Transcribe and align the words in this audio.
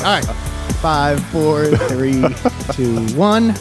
All 0.00 0.06
right. 0.06 0.24
Five, 0.80 1.22
four, 1.26 1.66
three, 1.66 2.22
two, 2.72 3.06
one. 3.16 3.54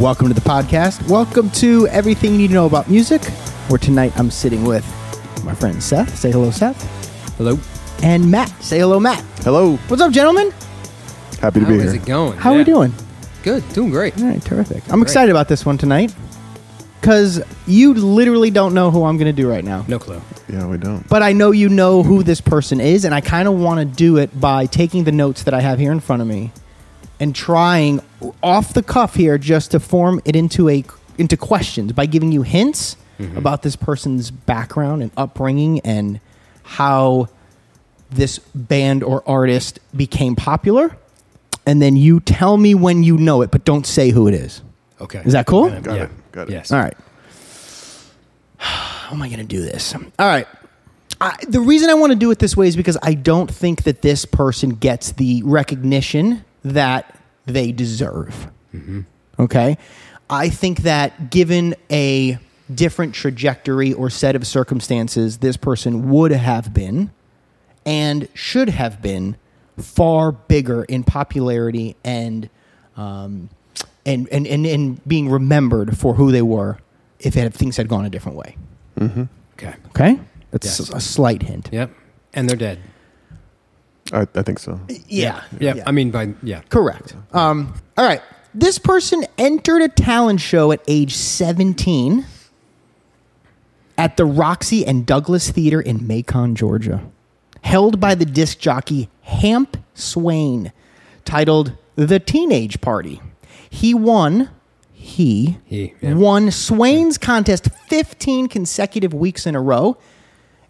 Welcome 0.00 0.26
to 0.28 0.34
the 0.34 0.40
podcast. 0.40 1.08
Welcome 1.08 1.48
to 1.52 1.86
everything 1.88 2.32
you 2.32 2.38
need 2.38 2.48
to 2.48 2.54
know 2.54 2.66
about 2.66 2.90
music. 2.90 3.22
Where 3.68 3.78
tonight 3.78 4.12
I'm 4.18 4.30
sitting 4.30 4.64
with 4.64 4.84
my 5.44 5.54
friend 5.54 5.80
Seth. 5.82 6.16
Say 6.18 6.32
hello, 6.32 6.50
Seth. 6.50 6.76
Hello. 7.36 7.56
And 8.02 8.28
Matt. 8.30 8.48
Say 8.62 8.80
hello, 8.80 8.98
Matt. 8.98 9.20
Hello. 9.42 9.76
What's 9.88 10.02
up, 10.02 10.10
gentlemen? 10.12 10.50
Happy 11.40 11.60
to 11.60 11.66
How 11.66 11.70
be 11.72 11.78
is 11.78 11.92
here. 11.92 12.02
it 12.02 12.06
going? 12.06 12.36
How 12.38 12.50
are 12.50 12.54
Yeah. 12.54 12.58
we 12.58 12.64
doing? 12.64 12.92
Good. 13.44 13.68
Doing 13.72 13.90
great. 13.90 14.18
All 14.20 14.26
right, 14.28 14.42
terrific. 14.44 14.82
I'm 14.92 15.02
excited 15.02 15.30
about 15.30 15.46
this 15.48 15.64
one 15.64 15.78
tonight 15.78 16.12
because 17.00 17.42
you 17.66 17.94
literally 17.94 18.50
don't 18.50 18.74
know 18.74 18.90
who 18.90 19.04
I'm 19.04 19.16
going 19.16 19.26
to 19.26 19.42
do 19.42 19.48
right 19.48 19.64
now. 19.64 19.84
No 19.88 19.98
clue. 19.98 20.20
Yeah, 20.48 20.66
we 20.66 20.76
don't. 20.76 21.08
But 21.08 21.22
I 21.22 21.32
know 21.32 21.50
you 21.50 21.68
know 21.68 22.02
who 22.02 22.22
this 22.22 22.40
person 22.40 22.80
is, 22.80 23.04
and 23.04 23.14
I 23.14 23.20
kind 23.20 23.48
of 23.48 23.54
want 23.54 23.80
to 23.80 23.84
do 23.84 24.16
it 24.16 24.38
by 24.38 24.66
taking 24.66 25.04
the 25.04 25.12
notes 25.12 25.44
that 25.44 25.54
I 25.54 25.60
have 25.60 25.78
here 25.78 25.92
in 25.92 26.00
front 26.00 26.22
of 26.22 26.28
me 26.28 26.52
and 27.20 27.34
trying 27.34 28.00
off 28.42 28.74
the 28.74 28.82
cuff 28.82 29.14
here 29.14 29.38
just 29.38 29.70
to 29.72 29.80
form 29.80 30.20
it 30.24 30.36
into 30.36 30.68
a 30.68 30.84
into 31.18 31.36
questions 31.36 31.92
by 31.92 32.06
giving 32.06 32.30
you 32.30 32.42
hints 32.42 32.96
mm-hmm. 33.18 33.36
about 33.36 33.62
this 33.62 33.76
person's 33.76 34.30
background 34.30 35.02
and 35.02 35.10
upbringing 35.16 35.80
and 35.80 36.20
how 36.62 37.28
this 38.10 38.38
band 38.54 39.02
or 39.02 39.22
artist 39.28 39.78
became 39.96 40.36
popular. 40.36 40.96
And 41.64 41.82
then 41.82 41.96
you 41.96 42.20
tell 42.20 42.56
me 42.56 42.74
when 42.74 43.02
you 43.02 43.16
know 43.16 43.42
it, 43.42 43.50
but 43.50 43.64
don't 43.64 43.86
say 43.86 44.10
who 44.10 44.28
it 44.28 44.34
is. 44.34 44.62
Okay. 45.00 45.22
Is 45.24 45.32
that 45.32 45.46
cool? 45.46 45.68
Got 45.68 45.96
yeah. 45.96 46.04
it. 46.04 46.32
Got 46.32 46.48
it. 46.48 46.52
Yes. 46.52 46.72
All 46.72 46.78
right. 46.78 46.96
How 48.58 49.14
am 49.14 49.22
I 49.22 49.28
going 49.28 49.38
to 49.38 49.44
do 49.44 49.60
this? 49.60 49.94
All 49.94 50.02
right. 50.18 50.46
I, 51.20 51.36
the 51.48 51.60
reason 51.60 51.88
I 51.88 51.94
want 51.94 52.12
to 52.12 52.18
do 52.18 52.30
it 52.30 52.38
this 52.38 52.56
way 52.56 52.68
is 52.68 52.76
because 52.76 52.98
I 53.02 53.14
don't 53.14 53.50
think 53.50 53.84
that 53.84 54.02
this 54.02 54.24
person 54.24 54.70
gets 54.70 55.12
the 55.12 55.42
recognition 55.44 56.44
that 56.64 57.18
they 57.46 57.72
deserve. 57.72 58.48
Okay? 59.38 59.78
I 60.28 60.48
think 60.48 60.82
that 60.82 61.30
given 61.30 61.74
a 61.90 62.38
different 62.74 63.14
trajectory 63.14 63.92
or 63.92 64.10
set 64.10 64.34
of 64.34 64.46
circumstances, 64.46 65.38
this 65.38 65.56
person 65.56 66.10
would 66.10 66.32
have 66.32 66.74
been 66.74 67.10
and 67.84 68.28
should 68.34 68.68
have 68.68 69.00
been 69.00 69.36
far 69.78 70.32
bigger 70.32 70.84
in 70.84 71.04
popularity 71.04 71.96
and 72.02 72.50
um, 72.96 73.48
and, 74.06 74.26
and, 74.30 74.46
and, 74.46 74.64
and 74.66 75.06
being 75.06 75.28
remembered 75.28 75.98
for 75.98 76.14
who 76.14 76.32
they 76.32 76.42
were 76.42 76.78
if 77.20 77.36
it, 77.36 77.52
things 77.52 77.76
had 77.76 77.88
gone 77.88 78.06
a 78.06 78.10
different 78.10 78.38
way. 78.38 78.56
Okay. 79.00 79.74
Okay? 79.88 80.18
That's 80.50 80.66
Yes. 80.78 80.88
a 80.90 81.00
slight 81.00 81.42
hint. 81.42 81.68
Yep. 81.72 81.90
And 82.32 82.48
they're 82.48 82.56
dead. 82.56 82.78
I, 84.12 84.26
I 84.34 84.42
think 84.42 84.58
so. 84.60 84.80
Yeah. 85.08 85.42
Yeah. 85.58 85.82
I 85.86 85.90
mean, 85.90 86.10
by 86.10 86.34
yeah. 86.42 86.60
Correct. 86.70 87.14
Um, 87.32 87.74
all 87.98 88.06
right. 88.06 88.22
This 88.54 88.78
person 88.78 89.24
entered 89.36 89.82
a 89.82 89.88
talent 89.88 90.40
show 90.40 90.72
at 90.72 90.80
age 90.86 91.14
17 91.14 92.24
at 93.98 94.16
the 94.16 94.24
Roxy 94.24 94.86
and 94.86 95.04
Douglass 95.06 95.50
Theater 95.50 95.80
in 95.80 96.06
Macon, 96.06 96.54
Georgia, 96.54 97.02
held 97.62 97.98
by 98.00 98.14
the 98.14 98.24
disc 98.24 98.58
jockey 98.58 99.08
Hamp 99.22 99.76
Swain, 99.94 100.72
titled 101.24 101.72
The 101.96 102.18
Teenage 102.20 102.80
Party. 102.80 103.20
He 103.70 103.94
won, 103.94 104.50
he, 104.92 105.58
He, 105.64 105.94
yeah. 106.00 106.14
won 106.14 106.50
Swain's 106.50 107.18
contest 107.18 107.68
15 107.88 108.48
consecutive 108.48 109.12
weeks 109.14 109.46
in 109.46 109.54
a 109.54 109.60
row 109.60 109.96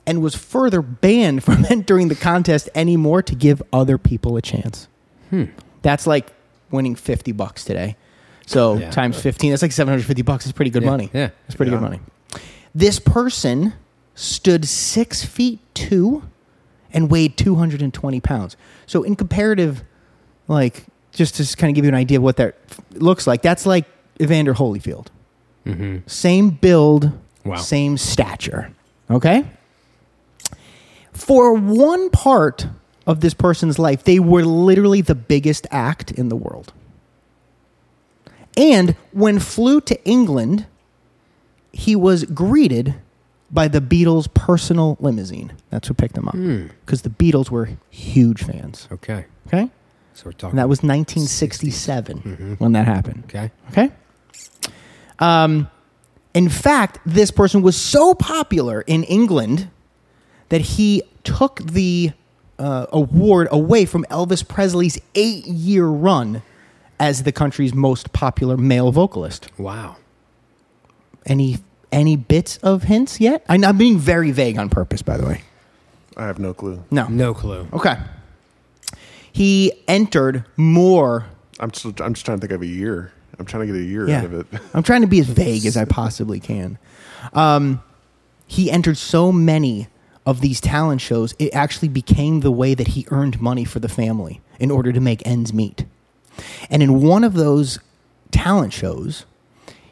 and 0.07 0.23
was 0.23 0.35
further 0.35 0.83
banned 0.83 1.43
from 1.45 1.65
entering 1.71 2.09
the 2.09 2.15
contest 2.15 2.69
anymore 2.75 3.23
to 3.23 3.35
give 3.35 3.63
other 3.73 3.99
people 3.99 4.37
a 4.37 4.43
chance. 4.43 4.89
Hmm. 5.31 5.45
That's 5.83 6.07
like 6.07 6.33
winning 6.71 6.95
50 6.97 7.33
bucks 7.33 7.65
today. 7.65 7.97
So 8.47 8.75
Yeah. 8.77 8.91
times 8.91 9.21
15, 9.21 9.51
that's 9.51 9.63
like 9.63 9.73
750 9.73 10.23
bucks. 10.23 10.45
It's 10.47 10.53
pretty 10.53 10.71
good 10.71 10.83
Yeah, 10.85 10.91
money. 10.91 11.11
yeah. 11.13 11.31
It's 11.47 11.57
pretty 11.57 11.71
good 11.71 11.81
money. 11.81 12.01
This 12.75 12.99
person 13.01 13.73
stood 14.15 14.67
six 14.67 15.25
feet 15.25 15.61
two 15.75 16.23
and 16.93 17.11
weighed 17.11 17.37
220 17.37 18.21
pounds. 18.21 18.57
So 18.87 19.03
in 19.03 19.17
comparative, 19.17 19.83
like, 20.49 20.85
just 21.17 21.35
to 21.37 21.57
kind 21.57 21.71
of 21.71 21.75
give 21.75 21.85
you 21.85 21.89
an 21.89 21.95
idea 21.95 22.19
of 22.19 22.23
what 22.23 22.37
that 22.37 22.57
looks 22.93 23.27
like, 23.27 23.43
that's 23.43 23.67
like 23.67 23.87
Evander 24.21 24.55
Holyfield. 24.55 25.07
Mm-hmm. 25.65 26.07
Same 26.07 26.51
build, 26.51 27.11
Wow. 27.45 27.57
same 27.57 27.97
stature. 27.97 28.71
Okay? 29.11 29.45
For 31.13 31.55
one 31.55 32.11
part 32.11 32.67
of 33.07 33.21
this 33.21 33.35
person's 33.35 33.79
life, 33.79 34.05
they 34.05 34.19
were 34.19 34.45
literally 34.45 35.01
the 35.01 35.15
biggest 35.15 35.67
act 35.71 36.11
in 36.13 36.29
the 36.29 36.37
world. 36.37 36.73
And 38.57 38.97
when 39.13 39.39
flew 39.39 39.81
to 39.83 40.03
England, 40.05 40.67
he 41.73 41.95
was 41.97 42.25
greeted 42.25 42.95
by 43.51 43.69
the 43.69 43.81
Beatles' 43.81 44.33
personal 44.33 44.97
limousine. 45.01 45.53
That's 45.71 45.89
who 45.89 45.95
picked 45.95 46.17
him 46.17 46.27
up. 46.29 46.35
Hmm. 46.35 46.67
Because 46.85 47.03
the 47.03 47.11
Beatles 47.11 47.51
were 47.51 47.69
huge 47.91 48.43
fans. 48.43 48.89
Okay. 48.91 49.27
Okay? 49.47 49.71
So 50.17 50.23
we're 50.27 50.33
talking. 50.33 50.51
And 50.51 50.59
that 50.59 50.69
was 50.69 50.79
1967 50.83 52.57
when 52.59 52.73
that 52.73 52.87
happened. 52.87 53.25
okay. 53.27 53.51
Okay. 53.71 53.91
Um, 55.19 55.69
in 56.35 56.49
fact, 56.49 56.99
this 57.07 57.31
person 57.31 57.63
was 57.63 57.77
so 57.77 58.15
popular 58.15 58.81
in 58.83 59.05
England 59.05 59.69
that 60.49 60.61
he 60.63 61.03
took 61.25 61.61
the 61.61 62.13
uh, 62.59 62.87
award 62.93 63.49
away 63.51 63.85
from 63.85 64.05
Elvis 64.11 64.47
Presley's 64.47 64.99
eight 65.15 65.47
year 65.47 65.87
run 65.87 66.43
as 66.99 67.25
the 67.25 67.33
country's 67.33 67.75
most 67.75 68.13
popular 68.15 68.57
male 68.57 68.91
vocalist. 68.93 69.49
Wow. 69.59 69.97
Any 71.27 71.59
any 71.93 72.17
bits 72.17 72.57
of 72.59 72.85
hints 72.85 73.21
yet? 73.21 73.45
I- 73.49 73.57
I'm 73.63 73.77
being 73.79 73.99
very 73.99 74.31
vague 74.31 74.59
on 74.59 74.69
purpose, 74.71 75.03
by 75.03 75.17
the 75.19 75.27
way. 75.27 75.43
I 76.17 76.25
have 76.27 76.39
no 76.39 76.55
clue. 76.55 76.83
No. 76.91 77.07
No 77.09 77.35
clue. 77.35 77.69
Okay. 77.75 77.97
He 79.37 79.73
entered 79.87 80.47
more 80.57 81.27
I'm 81.61 81.71
just, 81.71 82.01
I'm 82.01 82.15
just 82.15 82.25
trying 82.25 82.39
to 82.39 82.47
think 82.47 82.53
of 82.53 82.63
a 82.63 82.67
year. 82.67 83.13
I'm 83.39 83.45
trying 83.45 83.67
to 83.67 83.73
get 83.73 83.77
a 83.79 83.85
year 83.85 84.09
Yeah. 84.09 84.21
out 84.21 84.25
of 84.25 84.33
it. 84.35 84.61
I'm 84.75 84.83
trying 84.83 85.03
to 85.03 85.07
be 85.07 85.21
as 85.21 85.27
vague 85.27 85.67
as 85.67 85.77
I 85.77 85.85
possibly 85.85 86.41
can. 86.41 86.79
Um, 87.35 87.83
he 88.47 88.71
entered 88.71 88.97
so 88.97 89.31
many 89.31 89.89
of 90.25 90.41
these 90.41 90.59
talent 90.61 91.01
shows, 91.03 91.35
it 91.39 91.53
actually 91.55 91.89
became 91.89 92.41
the 92.41 92.51
way 92.51 92.73
that 92.75 92.89
he 92.89 93.07
earned 93.11 93.39
money 93.41 93.65
for 93.67 93.79
the 93.79 93.89
family 93.91 94.41
in 94.59 94.71
order 94.71 94.91
to 94.93 95.01
make 95.01 95.25
ends 95.27 95.53
meet. 95.53 95.85
And 96.71 96.83
in 96.83 97.03
one 97.03 97.23
of 97.25 97.35
those 97.35 97.79
talent 98.31 98.73
shows, 98.73 99.27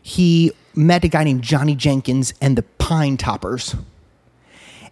he 0.02 0.52
met 0.74 1.04
a 1.04 1.08
guy 1.08 1.22
named 1.24 1.42
Johnny 1.42 1.74
Jenkins 1.74 2.32
and 2.40 2.56
the 2.56 2.62
Pine 2.62 3.16
Toppers. 3.18 3.76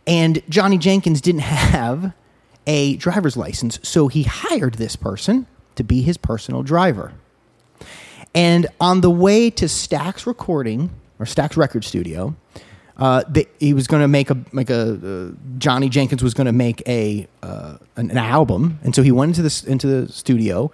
And 0.06 0.42
Johnny 0.48 0.78
Jenkins 0.78 1.20
didn't 1.20 1.40
have 1.74 2.12
a 2.66 2.96
driver's 2.96 3.36
license, 3.36 3.78
so 3.82 4.08
he 4.08 4.22
hired 4.22 4.74
this 4.74 4.96
person 4.96 5.46
to 5.74 5.84
be 5.84 6.02
his 6.02 6.16
personal 6.16 6.62
driver. 6.62 7.12
And 8.34 8.66
on 8.80 9.00
the 9.00 9.10
way 9.10 9.50
to 9.50 9.66
Stax 9.66 10.26
Recording 10.26 10.90
or 11.18 11.26
Stax 11.26 11.56
Record 11.56 11.84
Studio, 11.84 12.34
uh, 12.96 13.24
the, 13.28 13.48
he 13.58 13.74
was 13.74 13.86
going 13.86 14.02
to 14.02 14.08
make 14.08 14.30
a 14.30 14.36
make 14.52 14.70
a 14.70 14.92
uh, 14.92 15.32
Johnny 15.58 15.88
Jenkins 15.88 16.22
was 16.22 16.34
going 16.34 16.46
to 16.46 16.52
make 16.52 16.82
a 16.86 17.26
uh, 17.42 17.78
an, 17.96 18.10
an 18.10 18.18
album, 18.18 18.78
and 18.84 18.94
so 18.94 19.02
he 19.02 19.10
went 19.10 19.36
into 19.36 19.42
the 19.42 19.70
into 19.70 19.86
the 19.86 20.12
studio, 20.12 20.70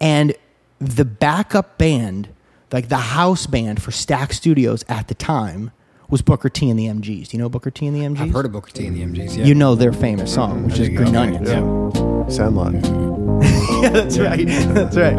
and 0.00 0.34
the 0.78 1.04
backup 1.04 1.78
band, 1.78 2.28
like 2.72 2.88
the 2.88 2.96
house 2.96 3.46
band 3.46 3.82
for 3.82 3.92
Stax 3.92 4.34
Studios 4.34 4.84
at 4.88 5.08
the 5.08 5.14
time, 5.14 5.70
was 6.10 6.22
Booker 6.22 6.48
T 6.48 6.68
and 6.68 6.78
the 6.78 6.86
MGs. 6.86 7.28
Do 7.28 7.36
you 7.36 7.42
know 7.42 7.48
Booker 7.48 7.70
T 7.70 7.86
and 7.86 7.96
the 7.96 8.00
MGs? 8.00 8.20
I've 8.20 8.32
heard 8.32 8.46
of 8.46 8.52
Booker 8.52 8.70
T 8.70 8.86
and 8.86 8.96
the 8.96 9.02
MGs. 9.02 9.36
Yeah. 9.36 9.44
You 9.44 9.54
know 9.54 9.74
their 9.74 9.92
famous 9.92 10.32
song, 10.32 10.64
which 10.64 10.78
is 10.78 10.88
There 10.88 10.90
go. 10.90 11.04
Green 11.04 11.16
Onions. 11.16 11.48
Yeah. 11.48 12.28
Sandlot. 12.28 12.74
yeah, 13.82 13.88
that's 13.90 14.18
right. 14.18 14.46
That's 14.46 14.96
right. 14.96 15.14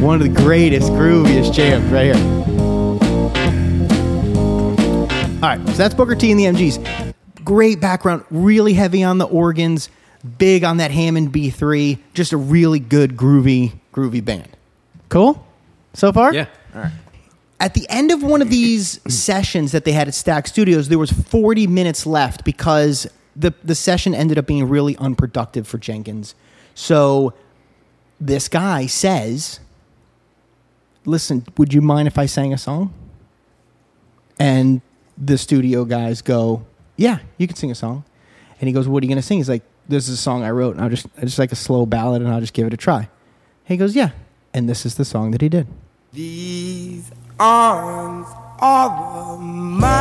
One 0.00 0.20
of 0.20 0.22
the 0.22 0.34
greatest, 0.34 0.90
grooviest 0.92 1.52
jams 1.52 1.90
right 1.92 2.14
here. 2.14 2.48
All 5.40 5.48
right, 5.48 5.64
so 5.68 5.72
that's 5.74 5.94
Booker 5.94 6.16
T 6.16 6.32
and 6.32 6.40
the 6.40 6.44
MGs. 6.46 7.14
Great 7.44 7.80
background, 7.80 8.24
really 8.30 8.74
heavy 8.74 9.04
on 9.04 9.18
the 9.18 9.26
organs, 9.26 9.88
big 10.38 10.64
on 10.64 10.78
that 10.78 10.90
Hammond 10.90 11.32
B3. 11.32 11.98
Just 12.12 12.32
a 12.32 12.36
really 12.36 12.80
good, 12.80 13.16
groovy, 13.16 13.74
groovy 13.92 14.24
band. 14.24 14.48
Cool? 15.08 15.46
So 15.94 16.12
far? 16.12 16.34
Yeah. 16.34 16.46
At 17.60 17.74
the 17.74 17.86
end 17.88 18.10
of 18.10 18.22
one 18.22 18.40
of 18.42 18.50
these 18.50 19.00
sessions 19.12 19.72
that 19.72 19.84
they 19.84 19.92
had 19.92 20.08
at 20.08 20.14
Stax 20.14 20.48
Studios, 20.48 20.88
there 20.88 20.98
was 20.98 21.10
40 21.10 21.66
minutes 21.66 22.06
left 22.06 22.44
because 22.44 23.06
the, 23.34 23.52
the 23.62 23.74
session 23.74 24.14
ended 24.14 24.38
up 24.38 24.46
being 24.46 24.68
really 24.68 24.96
unproductive 24.96 25.66
for 25.66 25.78
Jenkins. 25.78 26.34
So 26.74 27.34
this 28.20 28.48
guy 28.48 28.86
says, 28.86 29.60
Listen, 31.04 31.46
would 31.56 31.72
you 31.72 31.80
mind 31.80 32.06
if 32.06 32.18
I 32.18 32.26
sang 32.26 32.52
a 32.52 32.58
song? 32.58 32.92
And 34.38 34.82
the 35.16 35.38
studio 35.38 35.84
guys 35.84 36.22
go, 36.22 36.66
Yeah, 36.96 37.20
you 37.38 37.46
can 37.46 37.56
sing 37.56 37.70
a 37.70 37.74
song. 37.74 38.04
And 38.60 38.68
he 38.68 38.72
goes, 38.72 38.86
What 38.86 39.02
are 39.02 39.06
you 39.06 39.08
going 39.08 39.20
to 39.20 39.26
sing? 39.26 39.38
He's 39.38 39.48
like, 39.48 39.62
this 39.88 40.06
is 40.06 40.14
a 40.14 40.22
song 40.22 40.44
I 40.44 40.50
wrote, 40.50 40.76
and 40.76 40.84
I'll 40.84 40.90
just 40.90 41.06
I 41.16 41.22
just 41.22 41.38
like 41.38 41.50
a 41.50 41.56
slow 41.56 41.86
ballad, 41.86 42.22
and 42.22 42.30
I'll 42.30 42.40
just 42.40 42.52
give 42.52 42.66
it 42.66 42.74
a 42.74 42.76
try. 42.76 43.08
He 43.64 43.76
goes, 43.76 43.96
yeah, 43.96 44.10
and 44.54 44.68
this 44.68 44.86
is 44.86 44.94
the 44.94 45.04
song 45.04 45.30
that 45.32 45.40
he 45.40 45.48
did. 45.48 45.66
These 46.12 47.10
arms 47.40 48.26
are 48.60 49.36
mine. 49.38 49.96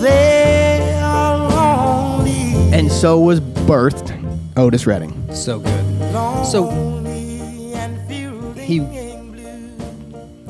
They 0.00 0.98
are 1.02 1.38
lonely. 1.50 2.52
And 2.76 2.90
so 2.90 3.20
was 3.20 3.40
birthed 3.40 4.12
Otis 4.56 4.86
Redding. 4.86 5.12
So 5.34 5.60
good. 5.60 5.84
So 6.46 6.68
and 6.70 8.10
he, 8.60 8.78
he 8.78 8.80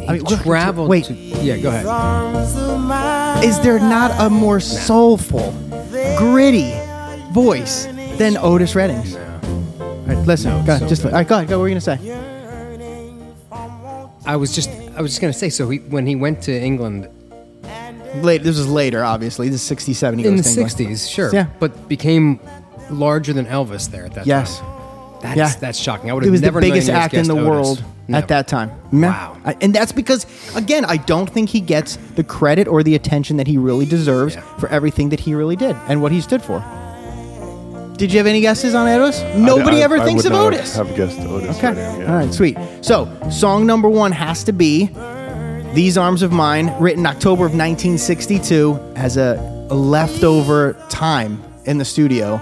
I 0.06 0.12
mean, 0.14 0.22
look, 0.24 0.40
traveled. 0.40 0.88
wait. 0.88 1.04
to- 1.06 1.14
yeah, 1.14 1.56
go 1.58 1.68
ahead. 1.68 1.86
arms 1.86 2.56
of 2.56 2.80
mine. 2.80 3.44
Is 3.44 3.60
there 3.60 3.78
not 3.78 4.10
a 4.20 4.30
more 4.30 4.58
soulful, 4.60 5.52
gritty 6.16 6.72
voice 7.32 7.84
than 8.16 8.36
Otis 8.38 8.74
Redding's? 8.74 9.14
All 9.16 10.00
right, 10.06 10.26
listen, 10.26 10.50
No, 10.50 10.56
go 10.64 10.72
ahead, 10.72 10.80
so 10.82 10.88
just 10.88 11.02
good. 11.02 11.12
all 11.12 11.18
right, 11.18 11.28
go 11.28 11.36
ahead, 11.36 11.48
go. 11.48 11.58
What 11.58 11.62
were 11.64 11.68
you 11.68 11.74
gonna 11.74 11.80
say? 11.82 11.98
I 14.28 14.36
was 14.36 14.54
just 14.54 14.70
I 14.96 15.00
was 15.02 15.10
just 15.12 15.20
gonna 15.20 15.32
say. 15.32 15.48
So 15.48 15.68
he 15.70 15.78
when 15.78 16.06
he 16.06 16.14
went 16.14 16.42
to 16.42 16.52
England 16.52 17.08
Late. 18.22 18.42
This 18.42 18.56
was 18.56 18.66
later, 18.68 19.04
obviously. 19.04 19.48
This 19.50 19.60
is 19.60 19.66
'67. 19.66 20.18
He 20.18 20.24
in 20.24 20.36
the 20.36 20.42
goes 20.42 20.54
to 20.54 20.60
England. 20.60 20.98
'60s, 20.98 21.10
sure, 21.10 21.30
Yeah. 21.32 21.46
but 21.60 21.88
became 21.88 22.40
larger 22.90 23.32
than 23.34 23.44
Elvis 23.46 23.90
there 23.90 24.06
at 24.06 24.14
that 24.14 24.26
Yes. 24.26 24.58
time. 24.58 24.68
That's 25.22 25.36
Yeah. 25.36 25.52
that's 25.60 25.78
shocking. 25.78 26.10
I 26.10 26.14
would 26.14 26.22
have 26.24 26.30
was 26.32 26.40
the 26.40 26.46
never 26.46 26.58
in 26.60 26.64
a 26.64 26.68
biggest 26.70 26.86
million 26.88 26.96
years 27.00 27.04
act 27.04 27.14
in 27.14 27.18
guessed 27.20 27.28
the 27.28 27.34
Otis. 27.34 27.48
world 27.48 27.84
Never. 28.08 28.22
at 28.22 28.28
that 28.28 28.48
time. 28.48 28.70
Wow. 28.92 29.36
I- 29.44 29.56
And 29.60 29.74
that's 29.74 29.92
because, 29.92 30.24
again, 30.56 30.84
I 30.86 30.96
don't 30.96 31.28
think 31.28 31.50
he 31.50 31.60
gets 31.60 31.98
the 32.16 32.24
credit 32.24 32.66
or 32.66 32.82
the 32.82 32.94
attention 32.94 33.36
that 33.36 33.46
he 33.46 33.58
really 33.58 33.84
deserves 33.84 34.34
Yeah. 34.36 34.40
for 34.58 34.68
everything 34.70 35.10
that 35.10 35.20
he 35.20 35.34
really 35.34 35.56
did 35.56 35.76
and 35.88 36.00
what 36.00 36.12
he 36.12 36.20
stood 36.22 36.40
for. 36.42 36.62
Did 37.98 38.12
you 38.12 38.18
have 38.18 38.26
any 38.28 38.40
guesses 38.40 38.74
on 38.74 38.86
Otis? 38.88 39.20
Nobody 39.36 39.78
I- 39.78 39.80
ever 39.80 39.96
I 39.98 40.04
thinks 40.04 40.22
would 40.22 40.32
of 40.32 40.38
not 40.38 40.54
Otis. 40.54 40.76
Have 40.76 40.94
guessed 40.96 41.18
Otis. 41.20 41.56
Okay. 41.58 41.72
Redding, 41.74 42.00
yeah. 42.00 42.10
All 42.12 42.16
right, 42.18 42.32
sweet. 42.32 42.56
So, 42.80 43.08
song 43.30 43.66
number 43.66 43.88
one 43.88 44.12
has 44.12 44.44
to 44.44 44.52
be 44.52 44.88
These 45.74 45.98
Arms 45.98 46.22
of 46.22 46.30
Mine, 46.32 46.72
written 46.80 47.04
October 47.06 47.44
of 47.44 47.52
1962 47.52 48.78
as 48.96 49.16
a, 49.16 49.34
a 49.70 49.74
leftover 49.74 50.74
time 50.88 51.42
in 51.66 51.78
the 51.78 51.84
studio. 51.84 52.36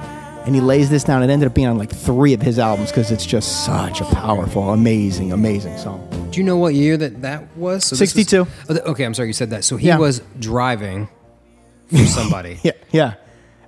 And 0.44 0.54
he 0.54 0.60
lays 0.60 0.90
this 0.90 1.02
down. 1.02 1.22
It 1.24 1.30
ended 1.30 1.48
up 1.48 1.54
being 1.54 1.66
on 1.66 1.76
like 1.78 1.90
three 1.90 2.34
of 2.34 2.40
his 2.42 2.58
albums 2.58 2.90
because 2.90 3.10
it's 3.10 3.26
just 3.26 3.64
such 3.64 4.00
a 4.00 4.04
powerful, 4.04 4.70
amazing, 4.70 5.32
amazing 5.32 5.76
song. 5.78 6.06
Do 6.30 6.38
you 6.38 6.44
know 6.44 6.56
what 6.58 6.74
year 6.74 6.96
that 6.98 7.22
that 7.22 7.56
was? 7.56 7.84
So 7.86 7.96
62. 7.96 8.46
oh, 8.68 8.72
th- 8.74 8.80
okay, 8.86 9.04
I'm 9.04 9.14
sorry 9.14 9.28
you 9.28 9.32
said 9.32 9.50
that. 9.50 9.64
So 9.64 9.76
he 9.76 9.88
Yeah. 9.88 9.98
was 9.98 10.20
driving 10.38 11.08
for 11.90 11.96
somebody, 12.04 12.60
Yeah, 12.62 12.72
yeah. 12.92 13.14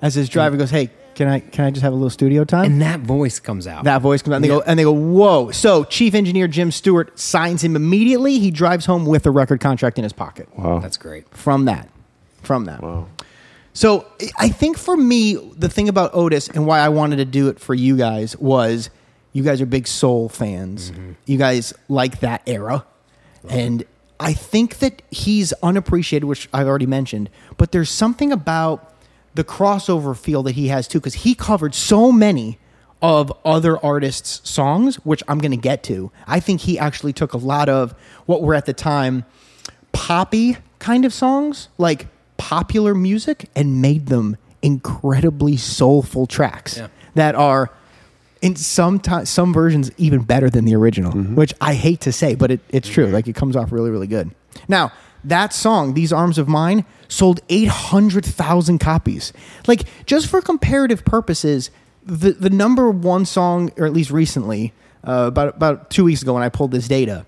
As 0.03 0.15
his 0.15 0.29
driver 0.29 0.57
goes, 0.57 0.71
"Hey, 0.71 0.91
can 1.19 1.29
I 1.29 1.41
can 1.41 1.65
I 1.65 1.71
just 1.71 1.83
have 1.83 1.93
a 1.93 1.97
little 1.97 2.11
studio 2.11 2.45
time?" 2.45 2.65
and 2.65 2.81
that 2.81 3.01
voice 3.01 3.41
comes 3.41 3.67
out. 3.67 3.85
that 3.85 4.01
voice 4.01 4.23
comes 4.23 4.33
out, 4.33 4.37
and 4.37 4.45
they 4.45 4.49
go, 4.49 4.61
and 4.61 4.79
they 4.79 4.85
go, 4.85 4.93
"Whoa!" 4.93 5.51
So, 5.51 5.83
chief 5.85 6.15
engineer 6.15 6.47
Jim 6.47 6.71
Stewart 6.71 7.19
signs 7.19 7.63
him 7.65 7.75
immediately. 7.77 8.39
He 8.39 8.51
drives 8.51 8.87
home 8.87 9.05
with 9.05 9.27
a 9.27 9.31
record 9.31 9.61
contract 9.61 9.99
in 9.99 10.05
his 10.05 10.13
pocket. 10.13 10.49
Wow. 10.57 10.79
That's 10.79 10.97
great. 10.97 11.29
From 11.31 11.65
that, 11.65 11.89
from 12.43 12.65
that. 12.67 12.83
wow. 12.83 13.09
So 13.73 14.07
I 14.39 14.49
think 14.49 14.77
for 14.79 14.97
me, 14.97 15.35
the 15.35 15.69
thing 15.69 15.89
about 15.89 16.11
Otis 16.13 16.49
and 16.49 16.67
why 16.67 16.81
I 16.81 16.89
wanted 16.89 17.17
to 17.17 17.25
do 17.25 17.49
it 17.49 17.61
for 17.61 17.75
you 17.75 17.97
guys 17.97 18.37
was 18.39 18.91
you 19.33 19.45
guys 19.45 19.61
are 19.61 19.67
big 19.67 19.87
soul 19.87 20.29
fans. 20.29 20.91
Mm-hmm. 20.91 21.13
You 21.27 21.39
guys 21.39 21.73
like 21.89 22.21
that 22.21 22.43
era. 22.47 22.85
And 23.49 23.85
I 24.21 24.33
think 24.33 24.79
that 24.81 25.03
he's 25.11 25.53
unappreciated, 25.63 26.25
which 26.25 26.49
I've 26.53 26.67
already 26.67 26.87
mentioned, 26.87 27.31
but 27.57 27.71
there's 27.71 27.89
something 27.91 28.33
about 28.33 28.93
the 29.35 29.45
crossover 29.45 30.17
feel 30.17 30.43
that 30.45 30.53
he 30.53 30.69
has 30.69 30.89
too, 30.89 30.99
because 30.99 31.15
he 31.15 31.35
covered 31.35 31.75
so 31.75 32.11
many 32.13 32.59
of 33.01 33.33
other 33.45 33.79
artists' 33.85 34.41
songs, 34.49 34.97
which 35.05 35.23
I'm 35.29 35.39
going 35.39 35.53
to 35.53 35.57
get 35.57 35.83
to. 35.85 36.11
I 36.27 36.41
think 36.41 36.63
he 36.63 36.79
actually 36.79 37.13
took 37.13 37.33
a 37.33 37.37
lot 37.39 37.69
of 37.69 37.93
what 38.27 38.43
were 38.43 38.55
at 38.55 38.67
the 38.67 38.73
time 38.73 39.25
poppy 39.93 40.57
kind 40.79 41.05
of 41.05 41.13
songs, 41.13 41.69
like 41.79 42.07
popular 42.37 42.95
music, 42.95 43.49
and 43.55 43.81
made 43.81 44.07
them 44.07 44.37
incredibly 44.63 45.57
soulful 45.57 46.27
tracks 46.27 46.79
Yeah. 46.79 46.89
that 47.15 47.35
are 47.35 47.71
in 48.41 48.57
some 48.57 48.99
ti 49.01 49.25
some 49.25 49.53
versions 49.53 49.91
even 49.97 50.23
better 50.23 50.51
than 50.51 50.65
the 50.65 50.75
original, 50.75 51.13
mm-hmm. 51.13 51.35
which 51.35 51.53
I 51.61 51.75
hate 51.75 52.01
to 52.03 52.13
say, 52.13 52.35
but 52.35 52.51
it, 52.51 52.61
it's 52.71 52.89
true. 52.89 53.05
Mm-hmm. 53.07 53.15
Like 53.15 53.29
it 53.29 53.35
comes 53.37 53.57
off 53.57 53.71
really, 53.73 53.91
really 53.91 54.07
good. 54.07 54.31
Now 54.69 54.93
that 55.25 55.53
song, 55.53 55.95
"These 55.95 56.13
Arms 56.13 56.39
of 56.39 56.49
Mine," 56.49 56.85
sold 57.09 57.41
eight 57.49 57.69
hundred 57.69 58.25
thousand 58.25 58.79
copies. 58.79 59.33
Like 59.67 59.85
just 60.07 60.27
for 60.29 60.41
comparative 60.41 61.05
purposes, 61.05 61.71
the 62.05 62.33
the 62.33 62.51
number 62.51 62.91
one 62.91 63.25
song, 63.25 63.71
or 63.77 63.87
at 63.87 63.93
least 63.93 64.11
recently, 64.11 64.73
uh, 65.05 65.25
about 65.29 65.57
about 65.57 65.91
two 65.91 66.05
weeks 66.05 66.23
ago 66.23 66.35
when 66.35 66.43
I 66.43 66.49
pulled 66.49 66.71
this 66.71 66.89
data, 66.89 67.25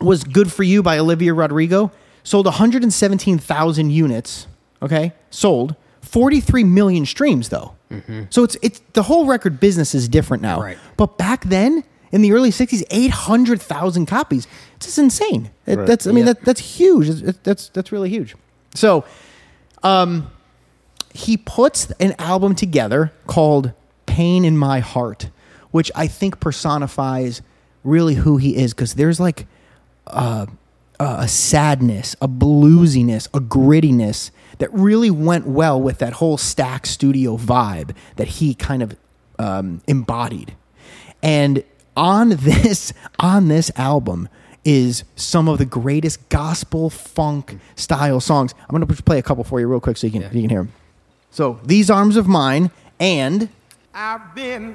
was 0.00 0.24
Good 0.24 0.52
For 0.52 0.62
You 0.62 0.82
by 0.82 0.98
Olivia 0.98 1.34
Rodrigo. 1.34 1.90
Sold 2.22 2.46
117,000 2.46 3.90
units. 3.90 4.48
Okay. 4.82 5.12
Sold 5.30 5.76
43 6.02 6.64
million 6.64 7.06
streams 7.06 7.48
though. 7.50 7.74
So 8.30 8.42
it's 8.42 8.56
it's 8.62 8.80
the 8.94 9.04
whole 9.04 9.26
record 9.26 9.60
business 9.60 9.94
is 9.94 10.08
different 10.08 10.42
now. 10.42 10.60
Right. 10.60 10.78
But 10.96 11.18
back 11.18 11.44
then 11.44 11.84
in 12.10 12.22
the 12.22 12.32
early 12.32 12.50
60s 12.50 12.82
800,000 12.90 14.06
copies. 14.06 14.48
It's 14.76 14.86
just 14.86 14.98
insane. 14.98 15.50
It- 15.66 15.78
Right. 15.78 15.86
That's 15.86 16.06
I 16.06 16.10
mean 16.12 16.26
Yeah. 16.26 16.34
that 16.34 16.44
that's 16.44 16.60
huge. 16.60 17.08
It- 17.08 17.42
that's 17.44 17.68
that's 17.70 17.90
really 17.92 18.08
huge. 18.10 18.34
So 18.74 19.04
um 19.82 20.30
he 21.12 21.36
puts 21.36 21.90
an 21.98 22.14
album 22.18 22.54
together 22.54 23.12
called 23.26 23.72
Pain 24.06 24.44
in 24.44 24.56
My 24.58 24.80
Heart, 24.80 25.30
which 25.70 25.90
I 25.94 26.06
think 26.06 26.40
personifies 26.40 27.40
really 27.84 28.14
who 28.16 28.36
he 28.36 28.56
is 28.56 28.74
because 28.74 28.94
there's 28.94 29.18
like 29.18 29.46
uh, 30.08 30.46
a 31.00 31.26
sadness, 31.26 32.14
a 32.20 32.28
bluesiness, 32.28 33.28
a 33.34 33.40
grittiness 33.40 34.30
that 34.58 34.72
really 34.72 35.10
went 35.10 35.46
well 35.46 35.80
with 35.80 35.98
that 35.98 36.14
whole 36.14 36.36
Stax 36.36 36.86
Studio 36.86 37.36
vibe 37.38 37.94
that 38.16 38.28
he 38.28 38.54
kind 38.54 38.82
of 38.82 38.94
um, 39.38 39.80
embodied. 39.86 40.54
And 41.22 41.64
on 41.96 42.28
this 42.36 42.92
on 43.18 43.48
this 43.48 43.70
album 43.76 44.28
is 44.66 45.04
some 45.14 45.48
of 45.48 45.58
the 45.58 45.64
greatest 45.64 46.28
gospel 46.28 46.90
funk 46.90 47.56
style 47.76 48.20
songs. 48.20 48.52
I'm 48.68 48.76
going 48.76 48.86
to 48.86 49.02
play 49.02 49.18
a 49.18 49.22
couple 49.22 49.44
for 49.44 49.60
you 49.60 49.68
real 49.68 49.80
quick 49.80 49.96
so 49.96 50.06
you 50.08 50.12
can 50.12 50.22
Yeah. 50.22 50.30
you 50.32 50.40
can 50.42 50.50
hear 50.50 50.58
them. 50.64 50.72
So 51.30 51.58
these 51.64 51.88
arms 51.90 52.16
of 52.16 52.26
mine 52.26 52.70
and 52.98 53.48
I've 53.94 54.34
been 54.34 54.74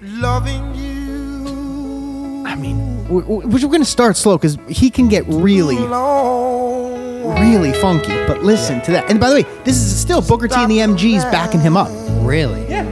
loving 0.00 0.74
you. 0.74 2.44
I 2.46 2.54
mean, 2.54 3.08
we- 3.08 3.22
we- 3.22 3.44
we're 3.46 3.58
going 3.68 3.80
to 3.80 3.84
start 3.84 4.16
slow 4.16 4.36
because 4.38 4.56
he 4.68 4.90
can 4.90 5.08
get 5.08 5.24
really 5.28 5.76
really 7.40 7.72
funky. 7.74 8.14
But 8.26 8.42
listen 8.42 8.80
to 8.82 8.90
that. 8.92 9.08
And 9.10 9.18
by 9.20 9.28
the 9.30 9.36
way, 9.36 9.46
this 9.64 9.76
is 9.76 9.96
still 9.98 10.20
Booker 10.20 10.48
T 10.48 10.54
and 10.56 10.70
the 10.70 10.80
MGs 10.80 11.24
backing 11.30 11.60
him 11.60 11.76
up. 11.76 11.88
Really? 12.20 12.64
Yeah. 12.68 12.84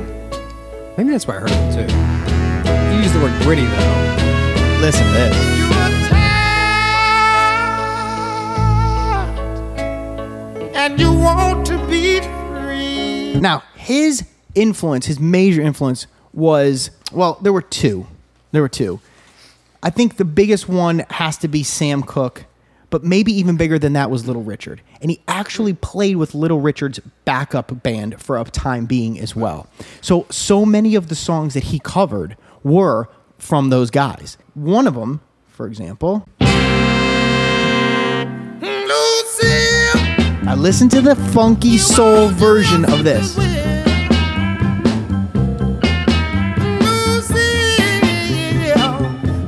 Maybe 0.97 1.11
that's 1.11 1.27
why 1.27 1.37
I 1.37 1.41
heard 1.41 1.51
it 1.53 1.73
too. 1.75 2.95
You 2.95 3.03
used 3.03 3.15
the 3.15 3.21
word 3.21 3.33
gritty 3.43 3.65
though. 3.67 4.79
Listen 4.81 5.05
to 5.07 5.13
this. 5.13 6.10
And 10.75 10.99
you 10.99 11.13
want 11.13 11.67
to 11.67 11.79
be 11.87 12.21
free. 12.21 13.41
Now, 13.41 13.63
his 13.75 14.27
influence, 14.55 15.07
his 15.07 15.21
major 15.21 15.63
influence 15.63 16.07
was 16.33 16.91
well, 17.13 17.39
there 17.43 17.53
were 17.53 17.63
two. 17.63 18.07
There 18.53 18.63
were 18.63 18.69
two. 18.69 19.01
I 19.83 19.91
think 19.91 20.17
the 20.17 20.25
biggest 20.25 20.69
one 20.69 21.01
has 21.11 21.37
to 21.39 21.49
be 21.49 21.63
Sam 21.63 22.03
Cooke, 22.03 22.45
but 22.91 23.03
maybe 23.03 23.33
even 23.33 23.57
bigger 23.57 23.79
than 23.79 23.95
that 23.95 24.11
was 24.11 24.27
Little 24.27 24.43
Richard. 24.43 24.83
And 25.01 25.11
he 25.11 25.23
actually 25.27 25.73
played 25.73 26.17
with 26.17 26.35
Little 26.35 26.61
Richard's 26.61 26.99
backup 27.25 27.83
band 27.83 28.21
for 28.21 28.39
a 28.39 28.45
time 28.45 28.87
being 28.87 29.19
as 29.19 29.35
well. 29.35 29.69
So, 30.01 30.27
so 30.31 30.67
many 30.67 30.95
of 30.95 31.09
the 31.09 31.15
songs 31.15 31.55
that 31.55 31.65
he 31.65 31.79
covered 31.79 32.37
were 32.63 33.09
from 33.39 33.71
those 33.71 33.91
guys. 33.91 34.37
One 34.55 34.87
of 34.87 34.95
them, 34.95 35.21
for 35.49 35.67
example, 35.67 36.29
I 40.51 40.55
listened 40.55 40.91
to 40.91 41.01
the 41.01 41.15
funky 41.15 41.79
soul 41.79 42.27
version 42.31 42.85
of 42.85 43.05
this. 43.05 43.37
Lucille, 43.37 43.55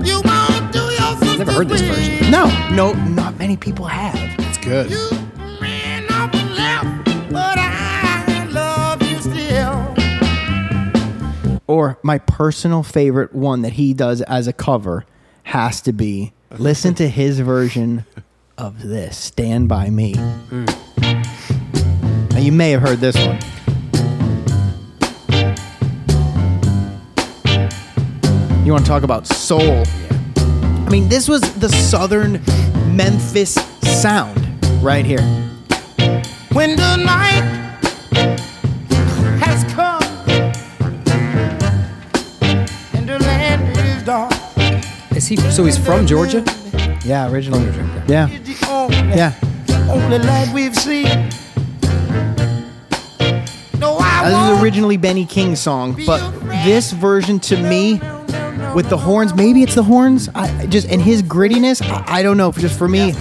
you 0.05 0.23
won't 0.25 0.73
do 0.73 0.79
your 0.79 1.17
sister 1.17 1.39
Never 1.39 1.51
heard 1.51 1.69
this 1.69 1.81
version. 1.81 2.31
No, 2.31 2.47
no, 2.71 2.93
not 2.93 3.37
many 3.37 3.57
people 3.57 3.87
have. 3.87 4.15
It's 4.47 4.59
good. 4.59 4.93
You 4.93 5.09
ran 5.61 6.05
off 6.13 6.33
and 6.37 6.55
left, 6.55 7.33
but 7.33 7.59
I 7.59 8.47
love 8.53 9.03
you 9.03 9.21
still. 9.21 9.95
or 11.67 11.99
my 12.05 12.19
personal 12.19 12.85
favorite 12.85 13.35
one 13.35 13.63
that 13.63 13.73
he 13.73 13.93
does 13.93 14.23
as 14.23 14.47
a 14.47 14.53
cover 14.53 15.05
has 15.43 15.81
to 15.81 15.93
be 15.93 16.33
listen 16.59 16.95
to 16.95 17.09
his 17.09 17.41
version 17.41 18.05
of 18.57 18.83
this 18.83 19.19
stand 19.19 19.69
by 19.69 19.91
me 19.91 20.13
now 20.13 20.92
you 22.43 22.51
may 22.51 22.73
have 22.73 22.83
heard 22.83 22.99
this 22.99 23.15
one. 23.15 23.39
You 28.67 28.73
want 28.73 28.85
to 28.85 28.89
talk 28.89 29.05
about 29.05 29.29
soul? 29.29 29.85
I 30.37 30.89
mean, 30.91 31.09
this 31.09 31.29
was 31.29 31.41
the 31.55 31.69
southern 31.69 32.43
Memphis 32.97 33.55
sound 34.01 34.41
right 34.83 35.05
here. 35.05 35.23
When 36.53 36.75
the 36.75 36.97
night 36.97 37.45
has 39.39 39.63
come 39.73 40.03
and 42.93 43.09
the 43.09 43.21
land 43.21 43.79
is 43.79 44.03
dark. 44.03 44.33
Is 45.17 45.29
he? 45.29 45.37
So 45.37 45.65
he's 45.65 45.79
from 45.79 46.09
Georgia? 46.09 46.45
Yeah, 47.05 47.31
originally. 47.31 47.67
Yeah. 48.09 48.27
Yeah. 49.15 49.33
Only 49.89 50.19
light 50.19 50.51
we've 50.53 50.75
seen. 50.75 51.31
No, 54.23 54.29
I 54.29 54.31
This 54.31 54.38
won't 54.38 54.57
is 54.57 54.62
originally 54.62 54.97
Benny 54.97 55.26
King's 55.26 55.61
song, 55.61 56.00
but 56.07 56.21
this 56.64 56.93
version 56.93 57.41
to 57.41 57.57
me, 57.57 57.95
with 58.75 58.88
the 58.88 58.97
horns, 58.97 59.35
maybe 59.35 59.62
it's 59.62 59.75
the 59.75 59.83
horns, 59.83 60.29
I, 60.35 60.67
just 60.67 60.88
and 60.88 61.02
his 61.02 61.23
grittiness, 61.23 61.83
I, 61.83 62.19
I 62.19 62.23
don't 62.23 62.37
know. 62.37 62.52
Just 62.52 62.79
for 62.79 62.87
me, 62.88 63.12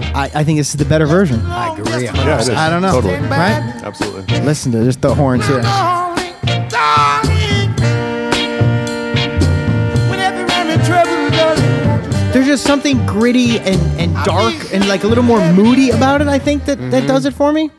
I, 0.00 0.30
I 0.34 0.44
think 0.44 0.58
this 0.58 0.70
is 0.70 0.76
the 0.76 0.84
better 0.84 1.06
version. 1.06 1.40
I 1.46 1.72
agree. 1.78 2.04
Yeah, 2.04 2.36
it 2.36 2.40
is. 2.40 2.48
I 2.50 2.68
don't 2.68 2.82
know. 2.82 3.00
Totally. 3.00 3.14
Right? 3.28 3.62
Absolutely. 3.84 4.40
Listen 4.40 4.72
to 4.72 4.84
just 4.84 5.00
the 5.00 5.14
horns 5.14 5.46
here. 5.46 5.62
Darling, 5.62 6.34
darling. 6.68 7.70
Whenever 10.10 10.44
I'm 10.52 10.68
in 10.68 10.84
trouble, 10.84 11.30
darling, 11.36 12.32
There's 12.32 12.46
just 12.46 12.64
something 12.64 13.04
gritty 13.06 13.60
and, 13.60 13.80
and 14.00 14.14
dark 14.24 14.54
and 14.72 14.88
like 14.88 15.04
a 15.04 15.06
little 15.06 15.24
more 15.24 15.40
moody 15.52 15.90
about 15.90 16.20
it. 16.20 16.26
I 16.26 16.38
think 16.40 16.64
that 16.64 16.78
that 16.90 17.06
does 17.06 17.24
it 17.26 17.30
mm-hmm. 17.30 17.38
for 17.38 17.52
me. 17.52 17.70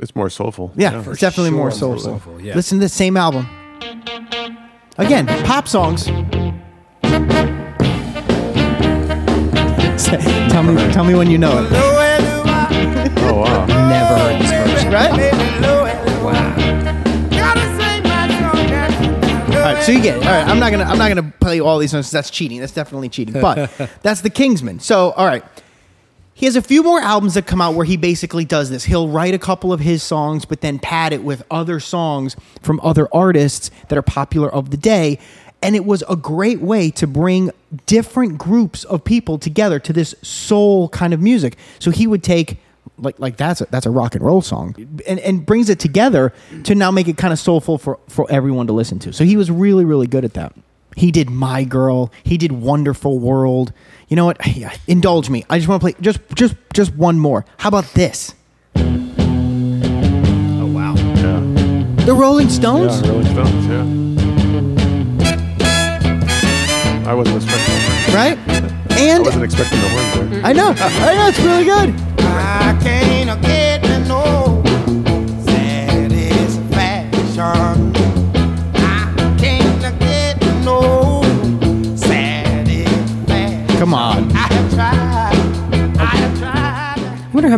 It's 0.00 0.16
more 0.16 0.30
soulful. 0.30 0.72
Yeah, 0.76 1.02
it's 1.06 1.20
definitely 1.20 1.50
more 1.50 1.70
sure, 1.70 1.88
more 1.90 1.98
soulful. 1.98 2.20
soulful, 2.20 2.40
yeah. 2.40 2.54
Listen 2.54 2.78
to 2.78 2.84
the 2.84 2.88
same 2.88 3.16
album. 3.16 3.46
Again, 4.96 5.26
pop 5.44 5.68
songs. 5.68 6.04
tell 10.50 10.62
me, 10.62 10.92
tell 10.92 11.04
me 11.04 11.14
when 11.14 11.30
you 11.30 11.36
know 11.38 11.50
it. 11.62 11.70
Lower 11.70 11.98
I, 11.98 13.14
Oh 13.18 13.40
wow. 13.40 13.66
Never 13.88 14.18
heard 14.18 14.40
this 14.40 14.50
version. 14.50 14.92
Right? 14.92 15.14
baby, 15.16 15.60
lower 15.66 15.92
do 16.06 16.24
Wow. 16.24 16.54
I. 16.56 17.28
Gotta 17.30 17.60
sing 17.78 18.02
my 18.02 18.28
song 18.40 18.66
now. 18.70 19.58
All 19.58 19.74
right, 19.74 19.82
so 19.84 19.92
you 19.92 20.00
get 20.02 20.16
it. 20.16 20.26
All 20.26 20.32
right, 20.32 20.46
I'm 20.48 20.58
not 20.58 20.70
gonna 20.72 20.84
I'm 20.84 20.98
not 20.98 21.08
gonna 21.08 21.32
play 21.40 21.60
all 21.60 21.78
these 21.78 21.90
songs. 21.90 22.10
That's 22.10 22.30
cheating. 22.30 22.60
That's 22.60 22.72
definitely 22.72 23.10
cheating. 23.10 23.40
But 23.40 23.70
that's 24.02 24.22
the 24.22 24.30
Kingsmen. 24.30 24.80
So 24.80 25.10
all 25.12 25.26
right, 25.26 25.44
he 26.40 26.46
has 26.46 26.56
a 26.56 26.62
few 26.62 26.82
more 26.82 26.98
albums 27.00 27.34
that 27.34 27.46
come 27.46 27.60
out 27.60 27.74
where 27.74 27.84
he 27.84 27.98
basically 27.98 28.46
does 28.46 28.70
this. 28.70 28.84
He'll 28.84 29.08
write 29.08 29.34
a 29.34 29.38
couple 29.38 29.74
of 29.74 29.80
his 29.80 30.02
songs, 30.02 30.46
but 30.46 30.62
then 30.62 30.78
pad 30.78 31.12
it 31.12 31.22
with 31.22 31.42
other 31.50 31.80
songs 31.80 32.34
from 32.62 32.80
other 32.82 33.08
artists 33.12 33.70
that 33.88 33.98
are 33.98 34.02
popular 34.02 34.48
of 34.48 34.70
the 34.70 34.78
day. 34.78 35.18
And 35.60 35.76
it 35.76 35.84
was 35.84 36.02
a 36.08 36.16
great 36.16 36.62
way 36.62 36.90
to 36.92 37.06
bring 37.06 37.50
different 37.84 38.38
groups 38.38 38.84
of 38.84 39.04
people 39.04 39.36
together 39.36 39.78
to 39.80 39.92
this 39.92 40.14
soul 40.22 40.88
kind 40.88 41.12
of 41.12 41.20
music. 41.20 41.58
So 41.78 41.90
he 41.90 42.06
would 42.06 42.22
take 42.22 42.56
like 42.96 43.18
like 43.18 43.36
that's 43.36 43.60
a, 43.60 43.66
that's 43.66 43.84
a 43.84 43.90
rock 43.90 44.14
and 44.14 44.24
roll 44.24 44.40
song 44.40 44.74
and, 45.06 45.20
and 45.20 45.44
brings 45.44 45.68
it 45.68 45.78
together 45.78 46.32
to 46.64 46.74
now 46.74 46.90
make 46.90 47.06
it 47.06 47.18
kind 47.18 47.34
of 47.34 47.38
soulful 47.38 47.76
for 47.76 47.98
for 48.08 48.26
everyone 48.30 48.66
to 48.66 48.72
listen 48.72 48.98
to 48.98 49.12
so 49.12 49.24
he 49.24 49.36
was 49.36 49.50
really 49.50 49.84
really 49.84 50.06
good 50.06 50.24
at 50.24 50.34
that 50.34 50.54
he 50.96 51.10
did 51.10 51.30
my 51.30 51.64
girl 51.64 52.10
he 52.24 52.36
did 52.36 52.52
wonderful 52.52 53.18
world 53.18 53.72
you 54.08 54.16
know 54.16 54.24
what 54.26 54.38
Yeah, 54.56 54.72
indulge 54.86 55.30
me 55.30 55.44
i 55.50 55.58
just 55.58 55.68
want 55.68 55.80
to 55.80 55.84
play 55.84 55.94
just 56.00 56.20
just 56.34 56.54
just 56.72 56.94
one 56.94 57.18
more 57.18 57.44
how 57.58 57.68
about 57.68 57.84
this 57.94 58.34
Oh 58.76 60.66
wow. 60.66 60.94
Yeah. 60.96 61.40
the 62.04 62.14
rolling 62.14 62.48
stones 62.48 63.00
Yeah. 63.02 63.08
Rolling 63.10 63.26
Stones. 63.26 63.66
Yeah. 63.66 63.84
I 67.10 67.14
wasn't 67.14 67.36
expecting. 67.42 67.74
The 68.06 68.12
right 68.14 68.38
I 68.92 69.18
wasn't 69.18 69.44
expecting 69.44 69.80
the 69.80 69.88
horns 69.88 70.30
there. 70.30 70.44
i 70.44 70.52
know 70.52 70.74
i 70.76 71.14
know 71.14 71.26
it's 71.28 71.40
really 71.40 71.64
good 71.64 71.94
I 72.22 72.78
can't 72.82 72.99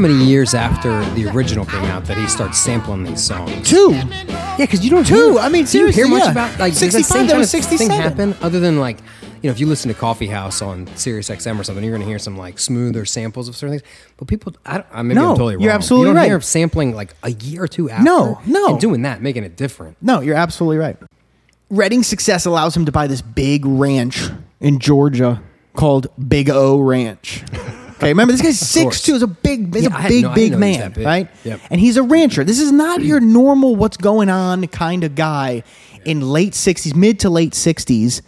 many 0.02 0.14
years 0.24 0.52
after 0.54 1.04
the 1.14 1.26
original 1.28 1.64
came 1.64 1.84
out 1.84 2.04
that 2.06 2.16
he 2.18 2.26
starts 2.26 2.58
sampling 2.58 3.04
these 3.04 3.22
songs. 3.22 3.68
two 3.68 3.92
Yeah, 3.92 4.56
because 4.58 4.84
you 4.84 4.90
don't 4.90 5.06
Two, 5.06 5.32
hear- 5.32 5.38
I 5.40 5.48
mean, 5.48 5.64
do 5.64 5.78
you 5.78 5.86
hear 5.86 6.08
much 6.08 6.24
yeah. 6.24 6.30
about 6.32 6.58
like 6.58 6.74
65, 6.74 7.08
that 7.08 7.28
same 7.30 7.38
was 7.38 7.46
of 7.46 7.50
67. 7.62 7.96
happen 7.96 8.34
other 8.42 8.60
than 8.60 8.78
like 8.78 8.98
you 9.40 9.48
know 9.48 9.52
if 9.52 9.58
you 9.58 9.66
listen 9.66 9.88
to 9.92 9.98
Coffee 9.98 10.26
House 10.28 10.60
on 10.62 10.86
Sirius 10.96 11.28
XM 11.30 11.58
or 11.58 11.64
something, 11.64 11.82
you're 11.82 11.92
going 11.92 12.02
to 12.02 12.06
hear 12.08 12.18
some 12.18 12.36
like 12.36 12.58
smoother 12.58 13.04
samples 13.04 13.48
of 13.48 13.56
certain 13.56 13.78
things. 13.78 13.90
But 14.16 14.28
people, 14.28 14.54
I 14.66 14.74
don't, 14.78 14.86
I 14.92 15.02
maybe 15.02 15.16
No, 15.20 15.30
I'm 15.30 15.36
totally 15.36 15.56
wrong. 15.56 15.62
you're 15.64 15.72
absolutely 15.72 16.08
you 16.08 16.14
don't 16.14 16.22
right. 16.22 16.28
Hear 16.28 16.40
sampling 16.40 16.94
like 16.94 17.14
a 17.24 17.30
year 17.30 17.62
or 17.64 17.68
two 17.68 17.90
after. 17.90 18.04
No, 18.04 18.40
no. 18.46 18.66
and 18.68 18.80
doing 18.80 19.02
that, 19.02 19.20
making 19.22 19.42
it 19.44 19.56
different. 19.56 19.96
No, 20.00 20.20
you're 20.20 20.36
absolutely 20.36 20.76
right. 20.78 20.96
Redding's 21.70 22.06
success 22.06 22.44
allows 22.46 22.76
him 22.76 22.84
to 22.84 22.92
buy 22.92 23.06
this 23.06 23.22
big 23.22 23.64
ranch 23.64 24.28
in 24.60 24.78
Georgia 24.78 25.42
called 25.74 26.06
Big 26.28 26.50
O 26.50 26.78
Ranch. 26.80 27.42
Okay, 28.02 28.10
remember 28.10 28.32
this 28.32 28.42
guy's 28.42 28.58
six 28.58 29.02
two. 29.02 29.12
He's 29.14 29.22
a 29.22 29.26
big, 29.26 29.74
he's 29.74 29.84
Yeah, 29.84 29.90
I 29.94 29.98
a 29.98 30.02
had 30.02 30.08
big, 30.08 30.22
no- 30.24 30.30
I 30.30 30.34
big 30.34 30.50
didn't 30.52 30.60
know 30.60 30.66
he 30.66 30.70
was 30.72 30.78
man, 30.78 30.88
that 30.90 30.94
big. 30.94 31.04
right? 31.06 31.30
Yep. 31.44 31.60
And 31.70 31.80
he's 31.80 31.96
a 31.96 32.02
rancher. 32.02 32.44
This 32.44 32.60
is 32.60 32.72
not 32.72 33.02
your 33.02 33.20
normal 33.20 33.76
what's 33.76 33.96
going 33.96 34.28
on 34.28 34.66
kind 34.68 35.04
of 35.04 35.14
guy 35.14 35.62
in 36.04 36.20
late 36.20 36.54
sixties, 36.54 36.94
mid 36.94 37.20
to 37.20 37.30
late 37.30 37.54
sixties. 37.54 38.22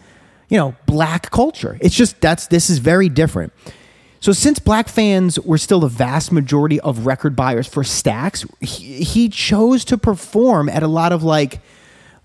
You 0.49 0.59
know, 0.59 0.77
black 0.87 1.31
culture. 1.31 1.77
It's 1.81 1.95
just 1.97 2.21
that's 2.21 2.47
this 2.49 2.71
is 2.71 2.79
very 2.79 3.09
different. 3.09 3.53
So 4.21 4.33
since 4.33 4.59
black 4.59 4.89
fans 4.89 5.39
were 5.41 5.59
still 5.59 5.81
the 5.81 5.89
vast 5.89 6.33
majority 6.33 6.81
of 6.81 7.05
record 7.05 7.35
buyers 7.37 7.67
for 7.67 7.83
Stax, 7.83 8.49
he, 8.63 9.03
he 9.05 9.29
chose 9.29 9.85
to 9.87 9.99
perform 9.99 10.69
at 10.71 10.83
a 10.83 10.87
lot 10.87 11.13
of 11.13 11.23
like 11.23 11.61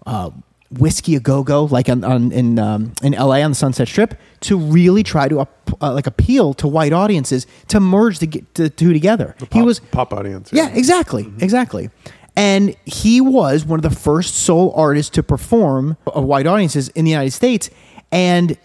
uh, 0.05 0.29
Whisky 0.71 1.15
a 1.15 1.19
Go 1.19 1.43
Go, 1.43 1.65
like 1.65 1.89
on, 1.89 2.03
on 2.03 2.31
in 2.31 2.59
um, 2.59 2.93
in 3.01 3.13
L.A. 3.15 3.41
on 3.41 3.51
the 3.51 3.55
Sunset 3.55 3.87
Strip, 3.87 4.13
to 4.41 4.57
really 4.57 5.01
try 5.03 5.27
to 5.27 5.39
up, 5.39 5.71
uh, 5.81 5.93
like 5.93 6.05
appeal 6.05 6.53
to 6.55 6.67
white 6.67 6.93
audiences 6.93 7.47
to 7.69 7.79
merge 7.79 8.19
the, 8.19 8.27
the 8.53 8.69
two 8.69 8.93
together. 8.93 9.35
he 9.39 9.45
Pop- 9.47 9.65
was 9.65 9.79
pop 9.79 10.13
audience. 10.13 10.51
yeah, 10.53 10.69
exactly, 10.69 11.31
exactly. 11.39 11.89
And 12.35 12.75
he 12.85 13.19
was 13.19 13.65
one 13.65 13.79
of 13.79 13.83
the 13.83 13.89
first 13.97 14.35
soul 14.35 14.71
artists 14.75 15.09
to 15.15 15.23
perform 15.23 15.97
of 16.07 16.23
white 16.23 16.45
audiences 16.47 16.87
in 16.89 17.03
the 17.03 17.11
United 17.11 17.31
States. 17.31 17.69
And 18.11 18.57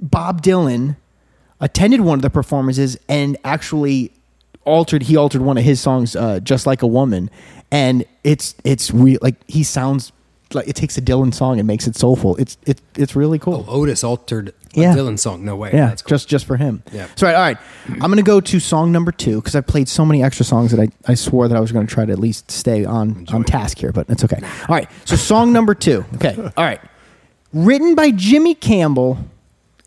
Bob 0.00 0.42
Dylan 0.42 0.96
attended 1.60 2.00
one 2.00 2.18
of 2.18 2.22
the 2.22 2.30
performances 2.30 2.96
and 3.08 3.36
actually 3.44 4.12
altered. 4.64 5.02
He 5.04 5.16
altered 5.16 5.42
one 5.42 5.58
of 5.58 5.64
his 5.64 5.80
songs, 5.80 6.16
uh, 6.16 6.40
"Just 6.40 6.66
Like 6.66 6.82
a 6.82 6.86
Woman," 6.86 7.30
and 7.70 8.04
it's 8.24 8.54
it's 8.64 8.90
real. 8.92 9.18
Like 9.22 9.36
he 9.48 9.62
sounds 9.62 10.10
like 10.54 10.66
it 10.68 10.74
takes 10.76 10.96
a 10.96 11.02
Dylan 11.02 11.32
song 11.34 11.58
and 11.58 11.66
makes 11.66 11.86
it 11.86 11.94
soulful. 11.96 12.36
It's 12.36 12.56
it, 12.66 12.80
it's 12.96 13.14
really 13.14 13.38
cool. 13.38 13.64
Oh, 13.68 13.82
Otis 13.82 14.02
altered 14.02 14.48
a 14.74 14.80
Yeah. 14.80 14.94
Dylan 14.94 15.18
song. 15.18 15.44
No 15.44 15.56
way. 15.56 15.70
Yeah, 15.72 15.88
that's 15.88 16.02
cool. 16.02 16.10
just 16.10 16.28
just 16.28 16.46
for 16.46 16.56
him. 16.56 16.82
Yeah. 16.92 17.06
So 17.16 17.26
all 17.26 17.32
right, 17.32 17.38
all 17.38 17.44
right. 17.44 17.58
I'm 18.02 18.10
gonna 18.10 18.22
go 18.22 18.40
to 18.40 18.60
song 18.60 18.90
number 18.92 19.12
two 19.12 19.36
because 19.40 19.54
I 19.54 19.60
played 19.60 19.88
so 19.88 20.04
many 20.06 20.22
extra 20.22 20.44
songs 20.46 20.70
that 20.70 20.80
I, 20.80 20.88
I 21.06 21.14
swore 21.14 21.48
that 21.48 21.56
I 21.56 21.60
was 21.60 21.70
gonna 21.72 21.86
try 21.86 22.04
to 22.04 22.12
at 22.12 22.18
least 22.18 22.50
stay 22.50 22.84
on 22.84 23.26
on 23.32 23.44
task 23.44 23.78
here, 23.78 23.92
but 23.92 24.08
it's 24.08 24.24
okay. 24.24 24.40
All 24.42 24.74
right. 24.76 24.88
So 25.04 25.16
song 25.16 25.52
number 25.52 25.74
two. 25.74 26.04
Okay. 26.14 26.34
All 26.56 26.64
right. 26.64 26.80
Written 27.52 27.94
by 27.94 28.10
Jimmy 28.10 28.54
Campbell 28.54 29.18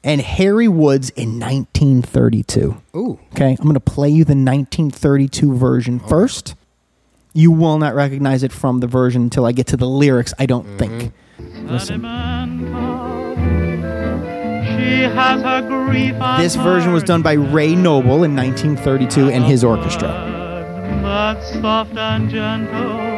and 0.03 0.19
Harry 0.21 0.67
Woods 0.67 1.11
in 1.11 1.39
1932. 1.39 2.81
Ooh. 2.95 3.19
Okay. 3.33 3.55
I'm 3.59 3.65
gonna 3.65 3.79
play 3.79 4.09
you 4.09 4.23
the 4.25 4.31
1932 4.35 5.55
version 5.55 5.99
first. 5.99 6.55
You 7.33 7.51
will 7.51 7.77
not 7.77 7.95
recognize 7.95 8.43
it 8.43 8.51
from 8.51 8.79
the 8.79 8.87
version 8.87 9.23
until 9.23 9.45
I 9.45 9.51
get 9.51 9.67
to 9.67 9.77
the 9.77 9.87
lyrics. 9.87 10.33
I 10.37 10.45
don't 10.45 10.65
think. 10.77 11.13
Mm-hmm. 11.39 11.69
Listen. 11.69 12.01
She 14.77 15.01
has 15.01 15.41
her 15.41 15.61
grief 15.67 16.15
This 16.37 16.55
version 16.55 16.93
was 16.93 17.03
done 17.03 17.21
by 17.21 17.33
Ray 17.33 17.75
Noble 17.75 18.23
in 18.23 18.35
1932 18.35 19.29
and 19.29 19.43
his 19.43 19.63
orchestra. 19.63 20.07
That's 21.01 21.53
soft 21.53 21.95
and 21.95 22.29
gentle 22.29 23.11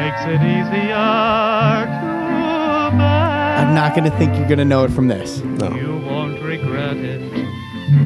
makes 0.00 0.22
it 0.24 0.40
easier 0.42 1.84
to 1.84 2.90
bear. 2.96 3.56
I'm 3.58 3.74
not 3.74 3.94
going 3.94 4.10
to 4.10 4.16
think 4.16 4.36
you're 4.36 4.48
going 4.48 4.58
to 4.58 4.64
know 4.64 4.84
it 4.84 4.90
from 4.90 5.08
this. 5.08 5.40
You 5.40 6.00
won't 6.06 6.40
regret 6.42 6.96
it. 6.96 7.49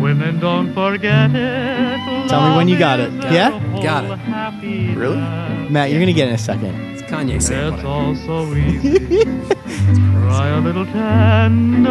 Women 0.00 0.38
don't 0.40 0.72
forget 0.72 1.30
it. 1.34 2.28
Tell 2.28 2.48
me 2.48 2.56
when 2.56 2.68
you 2.68 2.78
got 2.78 3.00
it. 3.00 3.12
Yeah? 3.32 3.50
Got 3.82 4.04
it. 4.04 4.96
Really? 4.96 5.16
Matt, 5.16 5.90
you're 5.90 5.98
going 5.98 6.06
to 6.06 6.12
get 6.12 6.26
it 6.28 6.30
in 6.30 6.34
a 6.34 6.38
second. 6.38 6.74
It's 6.92 7.02
Kanye 7.02 7.36
It's 7.36 7.84
all 7.84 8.14
so 8.14 8.54
easy. 8.54 9.24
Try 10.24 10.48
a 10.48 10.60
little 10.60 10.86
tenderness. 10.86 11.88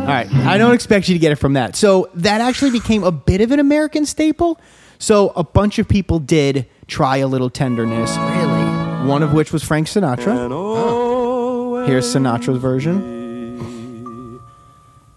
All 0.00 0.06
right. 0.06 0.28
I 0.46 0.58
don't 0.58 0.74
expect 0.74 1.08
you 1.08 1.14
to 1.14 1.18
get 1.18 1.32
it 1.32 1.36
from 1.36 1.54
that. 1.54 1.76
So 1.76 2.10
that 2.14 2.40
actually 2.40 2.72
became 2.72 3.04
a 3.04 3.12
bit 3.12 3.40
of 3.40 3.52
an 3.52 3.60
American 3.60 4.04
staple. 4.04 4.60
So 4.98 5.30
a 5.36 5.44
bunch 5.44 5.78
of 5.78 5.88
people 5.88 6.18
did 6.18 6.66
try 6.86 7.18
a 7.18 7.26
little 7.26 7.48
tenderness. 7.48 8.10
Really? 8.16 9.08
One 9.08 9.22
of 9.22 9.32
which 9.32 9.52
was 9.52 9.62
Frank 9.64 9.86
Sinatra. 9.86 11.86
Here's 11.86 12.12
Sinatra's 12.14 12.58
version. 12.58 13.19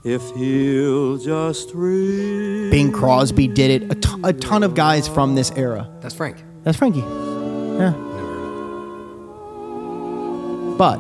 If 0.04 0.22
he'll 0.32 1.18
just 1.18 1.72
read. 1.74 2.72
Bing 2.72 2.92
Crosby 2.92 3.48
did 3.48 3.82
it. 3.84 3.92
A 3.92 3.96
ton- 3.96 4.38
ton 4.40 4.64
of 4.64 4.76
guys 4.76 5.08
from 5.08 5.36
this 5.36 5.52
era. 5.56 5.90
That's 6.02 6.14
Frank. 6.16 6.38
That's 6.64 6.78
Frankie. 6.78 7.00
Yeah. 7.00 7.94
But 10.78 10.98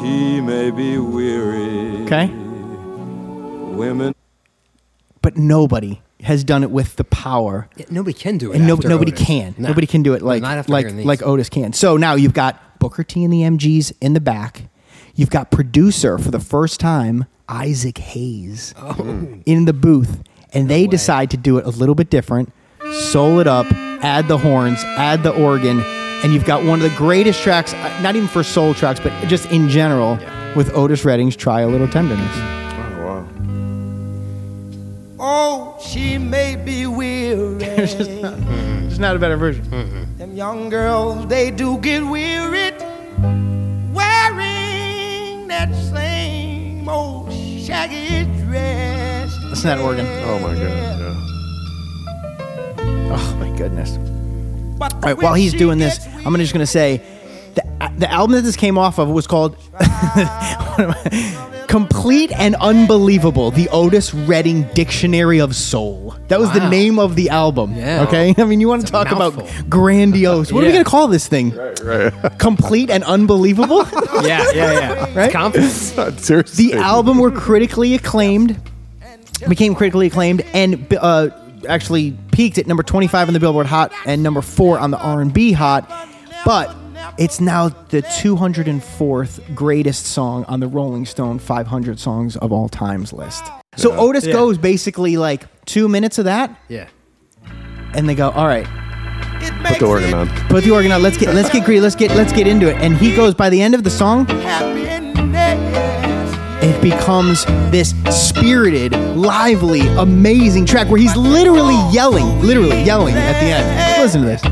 She 0.00 0.40
may 0.40 0.70
be 0.70 0.98
weary. 0.98 2.02
okay, 2.04 2.26
Women 3.74 4.14
but 5.20 5.36
nobody 5.36 6.00
has 6.22 6.42
done 6.42 6.62
it 6.62 6.70
with 6.70 6.96
the 6.96 7.04
power 7.04 7.68
Yeah, 7.76 7.86
nobody 7.90 8.14
can 8.18 8.38
do 8.38 8.50
it. 8.52 8.56
and 8.56 8.66
no, 8.66 8.74
after 8.74 8.88
nobody 8.88 9.12
Otis. 9.12 9.26
can. 9.26 9.54
Nah. 9.58 9.68
Nobody 9.68 9.86
can 9.86 10.02
do 10.02 10.14
it 10.14 10.22
like 10.22 10.42
Not 10.42 10.58
after 10.58 10.72
like 10.72 10.84
hearing 10.86 10.96
these. 10.96 11.06
like 11.06 11.22
Otis 11.22 11.48
can. 11.48 11.72
So 11.74 11.96
now 11.96 12.14
you've 12.14 12.32
got 12.34 12.78
Booker 12.80 13.04
T 13.04 13.22
and 13.24 13.32
the 13.32 13.42
MGs 13.42 13.92
in 14.00 14.14
the 14.14 14.20
back. 14.20 14.62
You've 15.14 15.30
got 15.30 15.50
producer 15.50 16.16
for 16.18 16.30
the 16.30 16.40
first 16.40 16.80
time 16.80 17.26
Isaac 17.48 17.98
Hayes 17.98 18.74
in 19.46 19.64
the 19.64 19.72
booth, 19.72 20.22
and 20.52 20.68
they 20.68 20.82
way. 20.82 20.86
decide 20.88 21.30
to 21.30 21.36
do 21.36 21.58
it 21.58 21.64
a 21.64 21.70
little 21.70 21.94
bit 21.94 22.10
different. 22.10 22.52
Soul 22.92 23.40
it 23.40 23.46
up, 23.46 23.66
add 24.02 24.28
the 24.28 24.38
horns, 24.38 24.82
add 24.84 25.22
the 25.22 25.30
organ, 25.34 25.80
and 26.22 26.32
you've 26.32 26.44
got 26.44 26.62
one 26.64 26.80
of 26.82 26.90
the 26.90 26.96
greatest 26.96 27.42
tracks. 27.42 27.72
uh, 27.74 28.00
Not 28.02 28.16
even 28.16 28.28
for 28.28 28.42
soul 28.42 28.74
tracks, 28.74 29.00
but 29.00 29.12
just 29.28 29.46
in 29.50 29.68
general, 29.68 30.18
with 30.56 30.72
Otis 30.74 31.04
Redding's 31.04 31.36
"Try 31.36 31.60
a 31.62 31.68
Little 31.68 31.88
Tenderness." 31.88 32.30
Oh, 32.36 33.04
wow. 33.04 33.26
Oh, 35.20 35.76
she 35.84 36.18
may 36.18 36.56
be 36.56 36.86
weary. 36.86 37.64
It's 38.88 38.98
not 38.98 39.14
a 39.16 39.18
better 39.18 39.36
version. 39.36 39.64
Them 40.18 40.34
young 40.34 40.70
girls, 40.70 41.26
they 41.28 41.50
do 41.52 41.78
get 41.78 42.02
wearied 42.04 42.74
wearing 43.94 45.46
that 45.48 45.72
same 45.92 46.88
old 46.88 47.17
shaggy 47.68 48.24
dress. 48.44 49.36
Listen 49.44 49.70
to 49.70 49.76
that 49.76 49.78
organ. 49.80 50.06
Oh, 50.06 50.38
my 50.38 50.54
God. 50.54 50.62
Yeah. 50.62 51.14
Oh 53.10 53.36
my 53.38 53.50
goodness. 53.58 53.98
But 54.78 54.94
All 54.94 55.00
right, 55.00 55.18
while 55.18 55.34
he's 55.34 55.52
doing 55.52 55.78
this, 55.78 56.06
I'm 56.24 56.34
just 56.36 56.54
going 56.54 56.62
to 56.62 56.66
say 56.66 57.02
the, 57.54 57.62
the 57.98 58.10
album 58.10 58.36
that 58.36 58.42
this 58.42 58.56
came 58.56 58.78
off 58.78 58.98
of 58.98 59.10
was 59.10 59.26
called 59.26 59.54
Complete 61.68 62.32
and 62.32 62.54
Unbelievable 62.56 63.50
The 63.50 63.68
Otis 63.68 64.14
Redding 64.14 64.62
Dictionary 64.72 65.38
of 65.38 65.54
Soul. 65.54 66.16
That 66.28 66.40
was 66.40 66.50
the 66.52 66.66
name 66.68 66.98
of 66.98 67.14
the 67.14 67.28
album. 67.28 67.74
Yeah. 67.74 68.04
Okay? 68.04 68.34
I 68.38 68.44
mean, 68.44 68.58
you 68.58 68.68
want 68.68 68.80
to 68.80 68.84
It's 68.84 68.90
a 68.90 69.04
talk 69.04 69.12
about 69.12 69.68
grandiose. 69.68 70.50
What 70.50 70.64
are 70.64 70.66
we 70.66 70.72
going 70.72 70.84
to 70.84 70.90
call 70.90 71.08
this 71.08 71.28
thing? 71.28 71.54
Right. 71.82 72.10
Complete 72.38 72.88
and 72.90 73.04
Unbelievable? 73.04 73.84
Yeah, 74.18 74.44
yeah, 74.52 74.72
yeah. 74.72 75.14
Right? 75.14 75.26
It's 75.26 75.32
confidence. 75.32 76.24
Seriously. 76.24 76.70
the 76.72 76.78
album 76.78 77.18
were 77.18 77.30
critically 77.30 77.94
acclaimed, 77.94 78.60
became 79.48 79.74
critically 79.76 80.08
acclaimed, 80.08 80.40
and 80.52 80.92
uh, 80.94 81.28
actually 81.68 82.16
peaked 82.32 82.58
at 82.58 82.66
number 82.66 82.82
25 82.82 83.28
on 83.28 83.34
the 83.34 83.40
Billboard 83.40 83.66
Hot 83.66 83.92
and 84.06 84.22
number 84.22 84.42
four 84.42 84.78
on 84.78 84.90
the 84.90 84.98
R&B 84.98 85.52
Hot. 85.52 85.88
But 86.44 86.74
it's 87.18 87.40
now 87.40 87.68
the 87.68 88.02
204th 88.02 89.54
greatest 89.54 90.06
song 90.06 90.44
on 90.44 90.60
the 90.60 90.68
Rolling 90.68 91.04
Stone 91.04 91.38
500 91.40 91.98
songs 91.98 92.36
of 92.36 92.52
all 92.52 92.68
times 92.68 93.12
list. 93.12 93.44
So 93.76 93.92
Otis 93.96 94.26
Yeah. 94.26 94.32
goes 94.34 94.58
basically 94.58 95.16
like 95.16 95.46
two 95.66 95.88
minutes 95.88 96.18
of 96.18 96.24
that, 96.26 96.56
Yeah. 96.68 96.86
and 97.94 98.08
they 98.08 98.14
go, 98.14 98.30
"All 98.30 98.46
right, 98.46 98.66
Put 99.64 99.78
the 99.78 99.86
organ 99.86 100.14
on. 100.14 100.28
put 100.48 100.64
the 100.64 100.70
organ 100.70 100.92
on. 100.92 101.02
Let's 101.02 101.16
get 101.16 101.34
let's 101.34 101.50
get 101.50 101.64
greedy. 101.64 101.80
Let's 101.80 101.94
get 101.94 102.14
let's 102.16 102.32
get 102.32 102.46
into 102.46 102.68
it." 102.68 102.76
And 102.80 102.96
he 102.96 103.14
goes 103.14 103.34
by 103.34 103.50
the 103.50 103.60
end 103.62 103.74
of 103.74 103.84
the 103.84 103.90
song. 103.90 104.26
it 106.60 106.82
becomes 106.82 107.44
this 107.70 107.94
spirited, 108.10 108.92
lively, 109.16 109.86
amazing 109.96 110.66
track 110.66 110.88
where 110.88 110.98
he's 111.00 111.14
literally 111.16 111.76
yelling, 111.92 112.40
literally 112.42 112.82
yelling 112.82 113.14
at 113.14 113.40
the 113.40 113.46
end. 113.46 114.02
Listen 114.02 114.22
to 114.22 114.26
this. 114.26 114.42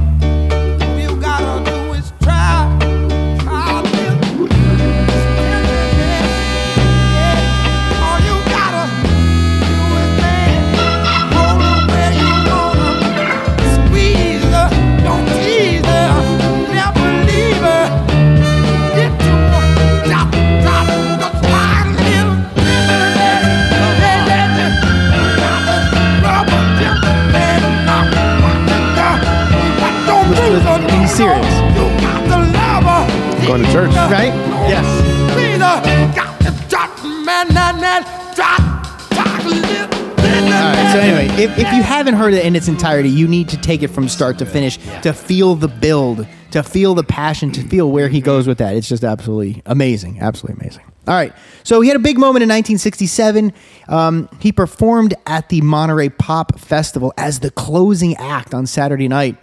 Going 33.57 33.69
to 33.69 33.73
church. 33.73 33.95
Right? 34.11 34.35
Yes. 34.69 34.85
Squeeze 35.33 35.55
her, 35.55 36.15
got 36.15 36.39
to 36.43 36.69
drop, 36.69 37.03
man, 37.25 37.55
man, 37.55 37.81
man, 37.81 38.03
drop, 38.35 38.61
drop, 39.09 39.45
little, 39.47 39.63
little, 39.63 40.53
All 40.53 40.75
right. 40.75 40.93
So 40.93 40.99
anyway, 40.99 41.43
if, 41.43 41.59
if 41.59 41.73
you 41.73 41.83
haven't 41.83 42.17
heard 42.17 42.35
it 42.35 42.45
in 42.45 42.55
its 42.55 42.69
entirety, 42.69 43.09
you 43.09 43.27
need 43.27 43.49
to 43.49 43.57
take 43.57 43.83
it 43.83 43.89
from 43.89 44.11
start 44.11 44.37
to 44.41 44.45
finish 44.45 44.77
to 45.01 45.15
feel 45.15 45.55
the 45.55 45.69
build, 45.69 46.27
to 46.51 46.63
feel 46.63 46.95
the 46.95 47.03
passion, 47.03 47.51
to 47.53 47.63
feel 47.63 47.91
where 47.91 48.11
he 48.11 48.21
goes 48.21 48.47
with 48.47 48.59
that. 48.59 48.77
It's 48.77 48.91
just 48.91 49.05
absolutely 49.05 49.63
amazing, 49.65 50.21
absolutely 50.21 50.61
amazing. 50.61 50.85
All 51.09 51.15
right. 51.15 51.33
So 51.63 51.81
he 51.81 51.89
had 51.89 51.97
a 51.97 52.01
big 52.01 52.19
moment 52.19 52.43
in 52.43 52.51
1967. 52.51 53.55
Um, 53.89 54.29
he 54.39 54.53
performed 54.53 55.15
at 55.25 55.49
the 55.49 55.63
Monterey 55.63 56.11
Pop 56.11 56.61
Festival 56.61 57.15
as 57.17 57.41
the 57.41 57.51
closing 57.51 58.17
act 58.17 58.53
on 58.53 58.67
Saturday 58.67 59.09
night, 59.09 59.39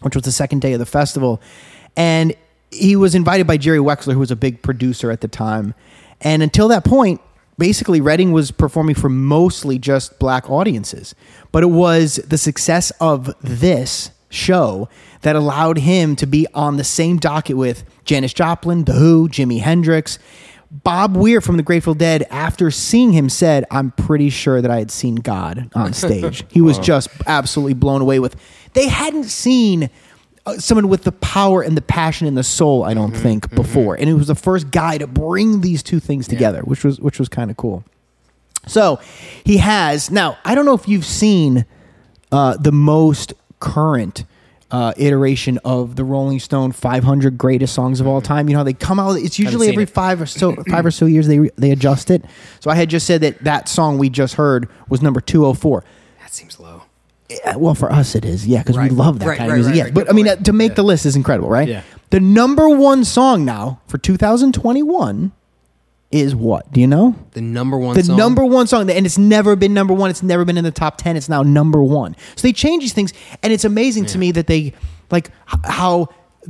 which 0.00 0.14
was 0.14 0.24
the 0.24 0.32
second 0.32 0.62
day 0.62 0.72
of 0.72 0.78
the 0.78 0.86
festival, 0.86 1.42
and 1.94 2.34
he 2.74 2.96
was 2.96 3.14
invited 3.14 3.46
by 3.46 3.56
Jerry 3.56 3.78
Wexler, 3.78 4.12
who 4.12 4.18
was 4.18 4.30
a 4.30 4.36
big 4.36 4.62
producer 4.62 5.10
at 5.10 5.20
the 5.20 5.28
time. 5.28 5.74
And 6.20 6.42
until 6.42 6.68
that 6.68 6.84
point, 6.84 7.20
basically 7.58 8.00
Redding 8.00 8.32
was 8.32 8.50
performing 8.50 8.94
for 8.94 9.08
mostly 9.08 9.78
just 9.78 10.18
black 10.18 10.48
audiences. 10.50 11.14
But 11.52 11.62
it 11.62 11.70
was 11.70 12.16
the 12.16 12.38
success 12.38 12.90
of 13.00 13.34
this 13.40 14.10
show 14.28 14.88
that 15.22 15.36
allowed 15.36 15.78
him 15.78 16.16
to 16.16 16.26
be 16.26 16.46
on 16.54 16.76
the 16.76 16.84
same 16.84 17.18
docket 17.18 17.56
with 17.56 17.84
Janis 18.04 18.32
Joplin, 18.34 18.84
The 18.84 18.92
Who, 18.94 19.28
Jimi 19.28 19.60
Hendrix. 19.60 20.18
Bob 20.70 21.16
Weir 21.16 21.40
from 21.40 21.56
the 21.56 21.62
Grateful 21.62 21.94
Dead, 21.94 22.26
after 22.30 22.68
seeing 22.72 23.12
him, 23.12 23.28
said, 23.28 23.64
I'm 23.70 23.92
pretty 23.92 24.28
sure 24.28 24.60
that 24.60 24.72
I 24.72 24.78
had 24.78 24.90
seen 24.90 25.14
God 25.14 25.70
on 25.74 25.92
stage. 25.94 26.44
he 26.50 26.60
was 26.60 26.78
just 26.80 27.08
absolutely 27.28 27.74
blown 27.74 28.00
away 28.00 28.18
with. 28.18 28.34
They 28.72 28.88
hadn't 28.88 29.24
seen 29.24 29.88
uh, 30.46 30.58
someone 30.58 30.88
with 30.88 31.04
the 31.04 31.12
power 31.12 31.62
and 31.62 31.76
the 31.76 31.82
passion 31.82 32.26
and 32.26 32.36
the 32.36 32.44
soul, 32.44 32.84
I 32.84 32.94
don't 32.94 33.12
think, 33.12 33.54
before. 33.54 33.94
And 33.94 34.08
it 34.08 34.14
was 34.14 34.26
the 34.26 34.34
first 34.34 34.70
guy 34.70 34.98
to 34.98 35.06
bring 35.06 35.62
these 35.62 35.82
two 35.82 36.00
things 36.00 36.28
together, 36.28 36.60
which 36.62 36.84
was 36.84 37.00
which 37.00 37.18
was 37.18 37.28
kind 37.28 37.50
of 37.50 37.56
cool. 37.56 37.84
So 38.66 39.00
he 39.44 39.58
has 39.58 40.10
now. 40.10 40.38
I 40.44 40.54
don't 40.54 40.64
know 40.64 40.74
if 40.74 40.88
you've 40.88 41.04
seen 41.04 41.64
uh, 42.32 42.56
the 42.56 42.72
most 42.72 43.32
current 43.60 44.24
uh, 44.70 44.92
iteration 44.96 45.58
of 45.64 45.96
the 45.96 46.04
Rolling 46.04 46.40
Stone 46.40 46.72
500 46.72 47.38
greatest 47.38 47.74
songs 47.74 48.00
of 48.00 48.06
all 48.06 48.20
time. 48.20 48.48
You 48.48 48.54
know 48.54 48.60
how 48.60 48.64
they 48.64 48.72
come 48.72 48.98
out. 48.98 49.12
It's 49.12 49.38
usually 49.38 49.68
every 49.68 49.84
it. 49.84 49.90
five 49.90 50.20
or 50.20 50.26
so 50.26 50.56
five 50.68 50.84
or 50.84 50.90
so 50.90 51.06
years 51.06 51.26
they 51.26 51.38
they 51.56 51.70
adjust 51.70 52.10
it. 52.10 52.24
So 52.60 52.70
I 52.70 52.74
had 52.74 52.90
just 52.90 53.06
said 53.06 53.20
that 53.20 53.38
that 53.44 53.68
song 53.68 53.98
we 53.98 54.10
just 54.10 54.34
heard 54.34 54.68
was 54.88 55.00
number 55.00 55.20
204. 55.20 55.84
That 56.20 56.32
seems 56.32 56.58
low. 56.58 56.83
Yeah, 57.30 57.56
well, 57.56 57.74
for 57.74 57.90
us 57.90 58.14
it 58.14 58.24
is, 58.24 58.46
yeah, 58.46 58.58
because 58.58 58.76
Right. 58.76 58.90
we 58.90 58.96
love 58.96 59.18
that 59.20 59.26
Right, 59.26 59.38
kind 59.38 59.50
right, 59.50 59.58
of 59.60 59.64
music. 59.66 59.70
right, 59.72 59.76
yeah, 59.78 59.84
right. 59.84 59.94
but 59.94 60.00
Good 60.06 60.10
I 60.10 60.12
mean, 60.14 60.26
point. 60.26 60.40
uh, 60.40 60.42
to 60.44 60.52
make 60.52 60.74
the 60.74 60.82
list 60.82 61.06
is 61.06 61.16
incredible, 61.16 61.48
right? 61.48 61.66
Yeah. 61.68 61.80
The 62.10 62.20
number 62.20 62.68
one 62.68 63.04
song 63.04 63.44
now 63.46 63.80
for 63.88 63.96
2021 63.98 65.32
is 66.10 66.34
what? 66.34 66.70
Do 66.72 66.80
you 66.80 66.86
know? 66.86 67.16
The 67.32 67.40
number 67.40 67.76
one 67.76 67.96
The 67.96 68.04
song. 68.04 68.16
number 68.16 68.44
one 68.44 68.66
song, 68.66 68.88
and 68.90 69.04
it's 69.06 69.18
never 69.18 69.56
been 69.56 69.74
number 69.74 69.92
one. 69.94 70.10
It's 70.10 70.22
never 70.22 70.44
been 70.44 70.56
in 70.58 70.64
the 70.64 70.70
top 70.70 70.96
ten. 70.98 71.16
It's 71.16 71.28
now 71.28 71.42
number 71.42 71.82
one. 71.82 72.14
So 72.36 72.42
they 72.46 72.52
change 72.52 72.82
these 72.84 72.92
things, 72.92 73.12
and 73.42 73.52
it's 73.52 73.64
amazing 73.64 74.06
to 74.06 74.18
me 74.18 74.30
that 74.32 74.46
they 74.46 74.74
like 75.10 75.30
h- 75.52 75.58
how 75.64 76.08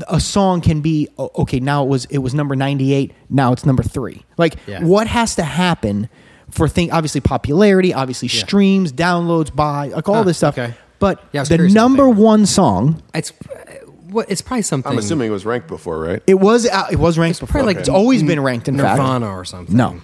a 0.09 0.21
song 0.21 0.61
can 0.61 0.81
be 0.81 1.09
o- 1.19 1.31
okay. 1.39 1.61
Now 1.61 1.85
it 1.85 1.89
was 1.89 2.05
it 2.07 2.19
was 2.19 2.35
number 2.35 2.55
ninety 2.57 2.93
eight. 2.93 3.13
Now 3.31 3.53
it's 3.53 3.65
number 3.65 3.83
three. 3.83 4.23
Like 4.37 4.57
Yeah. 4.67 4.83
what 4.85 5.07
has 5.07 5.35
to 5.37 5.45
happen 5.45 6.09
for 6.51 6.69
thing? 6.69 6.91
Obviously 6.93 7.21
popularity, 7.21 7.93
obviously 7.95 8.29
streams, 8.29 8.93
downloads, 8.93 9.55
buy, 9.55 9.89
like 9.89 10.09
all 10.09 10.17
Huh, 10.17 10.23
this 10.25 10.37
stuff. 10.39 10.57
okay. 10.59 10.75
But 10.99 11.23
Yeah, 11.33 11.45
the 11.45 11.59
number 11.69 12.09
one 12.09 12.47
song, 12.47 13.03
It's 13.15 13.33
uh, 13.51 13.75
what? 14.09 14.31
It's 14.31 14.41
probably 14.43 14.63
something. 14.63 14.91
I'm 14.93 14.99
assuming 14.99 15.29
it 15.29 15.33
was 15.33 15.45
ranked 15.45 15.69
before, 15.69 15.99
right? 15.99 16.23
it 16.27 16.35
was 16.35 16.67
uh, 16.69 16.87
it 16.91 16.99
was 16.99 17.19
ranked 17.19 17.33
It's 17.33 17.41
before. 17.41 17.53
probably 17.61 17.75
like 17.75 17.81
it's 17.81 17.89
always 17.89 18.23
been 18.23 18.41
ranked. 18.41 18.69
In 18.69 18.77
fact, 18.79 18.99
Nirvana 18.99 19.29
or 19.29 19.45
something. 19.45 19.77
no. 19.77 20.01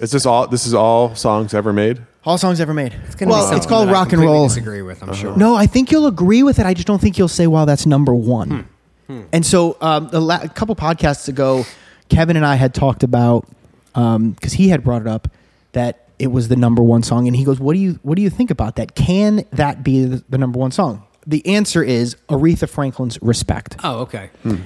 Is 0.00 0.10
this 0.10 0.26
all? 0.26 0.46
This 0.46 0.66
is 0.66 0.74
all 0.74 1.14
songs 1.14 1.54
ever 1.54 1.72
made? 1.72 2.02
All 2.24 2.36
songs 2.36 2.60
ever 2.60 2.74
made. 2.74 2.92
It's 3.06 3.14
gonna 3.14 3.30
well, 3.30 3.40
something 3.42 3.56
it's 3.56 3.66
called 3.66 3.88
that 3.88 3.92
I 3.92 3.94
rock 3.94 4.02
and 4.08 4.20
completely 4.20 4.34
roll. 4.34 4.48
Disagree 4.48 4.82
with. 4.82 5.02
I'm 5.02 5.14
sure. 5.14 5.34
No, 5.36 5.54
I 5.54 5.66
think 5.66 5.90
you'll 5.90 6.06
agree 6.06 6.42
with 6.42 6.58
it. 6.58 6.66
I 6.66 6.74
just 6.74 6.86
don't 6.86 7.00
think 7.00 7.16
you'll 7.16 7.28
say, 7.28 7.46
"Well, 7.46 7.64
that's 7.64 7.86
number 7.86 8.14
one." 8.14 8.68
Hmm. 9.06 9.22
And 9.32 9.46
so, 9.46 9.76
um, 9.80 10.10
a, 10.12 10.20
la- 10.20 10.42
a 10.42 10.48
couple 10.50 10.76
podcasts 10.76 11.28
ago, 11.28 11.64
Kevin 12.10 12.36
and 12.36 12.44
I 12.44 12.56
had 12.56 12.74
talked 12.74 13.02
about 13.04 13.46
because 13.94 14.52
he 14.52 14.68
had 14.68 14.84
brought 14.84 15.00
it 15.00 15.08
up 15.08 15.28
that 15.76 16.08
it 16.18 16.28
was 16.28 16.48
the 16.48 16.56
number 16.56 16.82
one 16.82 17.02
song. 17.02 17.26
And 17.28 17.36
he 17.36 17.44
goes, 17.44 17.60
"What 17.60 17.74
do 17.74 17.78
you 17.78 18.00
what 18.02 18.16
do 18.16 18.22
you 18.22 18.30
think 18.30 18.50
about 18.50 18.76
that? 18.76 18.94
Can 18.94 19.44
that 19.52 19.84
be 19.84 20.04
the, 20.04 20.24
the 20.28 20.38
number 20.38 20.58
one 20.58 20.70
song?" 20.72 21.04
The 21.26 21.46
answer 21.46 21.82
is 21.82 22.16
Aretha 22.28 22.68
Franklin's 22.68 23.18
"Respect." 23.22 23.76
Oh, 23.84 23.98
okay. 24.00 24.30
Hmm. 24.42 24.56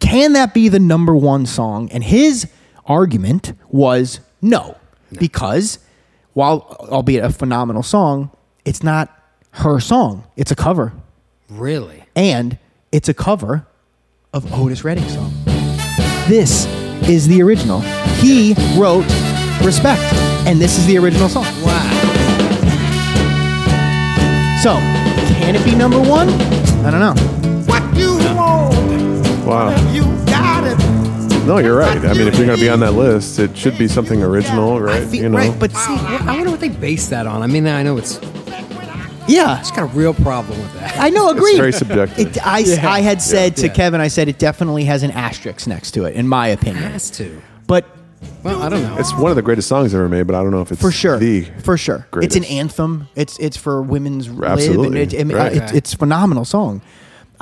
Can 0.00 0.32
that 0.34 0.54
be 0.54 0.68
the 0.68 0.78
number 0.78 1.14
one 1.14 1.44
song? 1.46 1.90
And 1.92 2.02
his 2.04 2.46
argument 2.86 3.52
was 3.68 4.20
no, 4.40 4.76
because 5.18 5.78
while 6.32 6.60
albeit 6.90 7.24
a 7.24 7.30
phenomenal 7.30 7.82
song, 7.82 8.30
it's 8.64 8.82
not 8.82 9.10
her 9.52 9.80
song. 9.80 10.24
It's 10.36 10.50
a 10.52 10.56
cover, 10.56 10.92
Really? 11.48 12.04
and 12.14 12.56
it's 12.92 13.08
a 13.08 13.14
cover 13.14 13.66
of 14.32 14.50
Otis 14.52 14.84
Redding's 14.84 15.12
song. 15.14 15.32
This 16.28 16.66
is 17.08 17.26
the 17.26 17.42
original. 17.42 17.80
He 18.20 18.54
wrote 18.78 19.04
"Respect," 19.64 20.00
and 20.46 20.60
this 20.60 20.78
is 20.78 20.86
the 20.86 20.98
original 20.98 21.28
song. 21.28 21.44
Wow. 21.64 21.86
So, 24.62 24.74
can 25.40 25.56
it 25.56 25.64
be 25.64 25.74
number 25.74 25.98
one? 25.98 26.28
I 26.84 26.90
don't 26.90 27.00
know. 27.00 27.14
What 27.66 27.82
you 27.96 28.16
want, 28.36 29.46
Wow. 29.46 29.92
you 29.92 30.02
got 30.26 30.64
it. 30.64 30.78
No, 31.46 31.58
you're 31.58 31.76
right. 31.76 31.96
I 32.04 32.12
mean, 32.12 32.28
if 32.28 32.36
you're 32.36 32.46
going 32.46 32.58
to 32.58 32.62
be 32.62 32.68
on 32.68 32.80
that 32.80 32.92
list, 32.92 33.38
it 33.38 33.56
should 33.56 33.78
be 33.78 33.88
something 33.88 34.22
original, 34.22 34.78
right? 34.80 35.02
feel- 35.08 35.22
you 35.22 35.28
know, 35.30 35.38
right, 35.38 35.58
but 35.58 35.72
see, 35.74 35.94
I 35.94 36.34
wonder 36.36 36.50
what 36.50 36.60
they 36.60 36.68
base 36.68 37.08
that 37.08 37.26
on. 37.26 37.42
I 37.42 37.46
mean, 37.46 37.66
I 37.66 37.82
know 37.82 37.96
it's 37.96 38.20
yeah, 39.26 39.60
it's 39.60 39.70
got 39.70 39.82
a 39.82 39.86
real 39.86 40.12
problem 40.12 40.58
with 40.58 40.74
that. 40.74 40.98
I 40.98 41.08
know. 41.08 41.30
Agree. 41.30 41.56
very 41.56 41.72
subjective. 41.72 42.18
It, 42.36 42.46
I, 42.46 42.64
I 42.82 43.00
had 43.00 43.22
said 43.22 43.56
to 43.58 43.68
Yeah. 43.68 43.72
Kevin, 43.72 44.00
I 44.00 44.08
said 44.08 44.28
it 44.28 44.38
definitely 44.38 44.84
has 44.84 45.02
an 45.04 45.12
asterisk 45.12 45.66
next 45.68 45.92
to 45.92 46.04
it, 46.04 46.16
in 46.16 46.26
my 46.28 46.48
It 46.48 46.60
opinion. 46.60 46.90
has 46.90 47.10
to. 47.12 47.40
But 47.66 47.86
Well, 48.42 48.62
I 48.62 48.68
don't 48.68 48.82
know. 48.82 48.96
it's 48.98 49.14
one 49.14 49.30
of 49.30 49.36
the 49.36 49.42
greatest 49.42 49.68
songs 49.68 49.94
ever 49.94 50.08
made, 50.08 50.26
but 50.26 50.34
I 50.34 50.42
don't 50.42 50.50
know 50.50 50.60
if 50.62 50.72
it's 50.72 50.80
for 50.80 50.90
sure, 50.92 51.18
the 51.18 51.42
for 51.62 51.76
sure, 51.78 52.06
it's 52.16 52.36
an 52.36 52.44
anthem. 52.44 53.08
It's 53.16 53.38
it's 53.38 53.56
for 53.56 53.80
women's 53.82 54.28
lib, 54.28 54.42
and 54.44 54.52
Absolutely. 54.52 55.00
it, 55.02 55.32
Right. 55.34 55.52
it- 55.56 55.74
it's 55.74 55.94
a 55.94 55.96
phenomenal 55.96 56.44
song. 56.44 56.82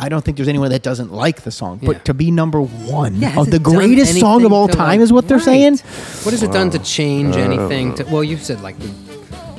I 0.00 0.08
don't 0.08 0.24
think 0.24 0.36
there's 0.36 0.48
anyone 0.48 0.70
that 0.70 0.82
doesn't 0.84 1.12
like 1.12 1.42
the 1.42 1.50
song, 1.50 1.80
but 1.82 1.96
Yeah. 1.96 2.02
to 2.04 2.14
be 2.14 2.30
number 2.30 2.60
one 2.60 3.16
Yeah, 3.16 3.40
of 3.40 3.50
the 3.50 3.58
greatest 3.58 4.20
song 4.20 4.44
of 4.44 4.52
all 4.52 4.68
time 4.68 4.88
like- 4.88 5.00
is 5.00 5.12
what 5.12 5.26
they're 5.26 5.38
Right. 5.38 5.44
saying. 5.44 5.78
What 6.22 6.30
has 6.32 6.42
it 6.44 6.52
done 6.52 6.70
to 6.70 6.78
change 6.78 7.34
uh, 7.34 7.40
anything? 7.40 7.94
To, 7.96 8.04
well, 8.04 8.22
you 8.22 8.36
said 8.36 8.60
like 8.62 8.78
the, 8.78 8.88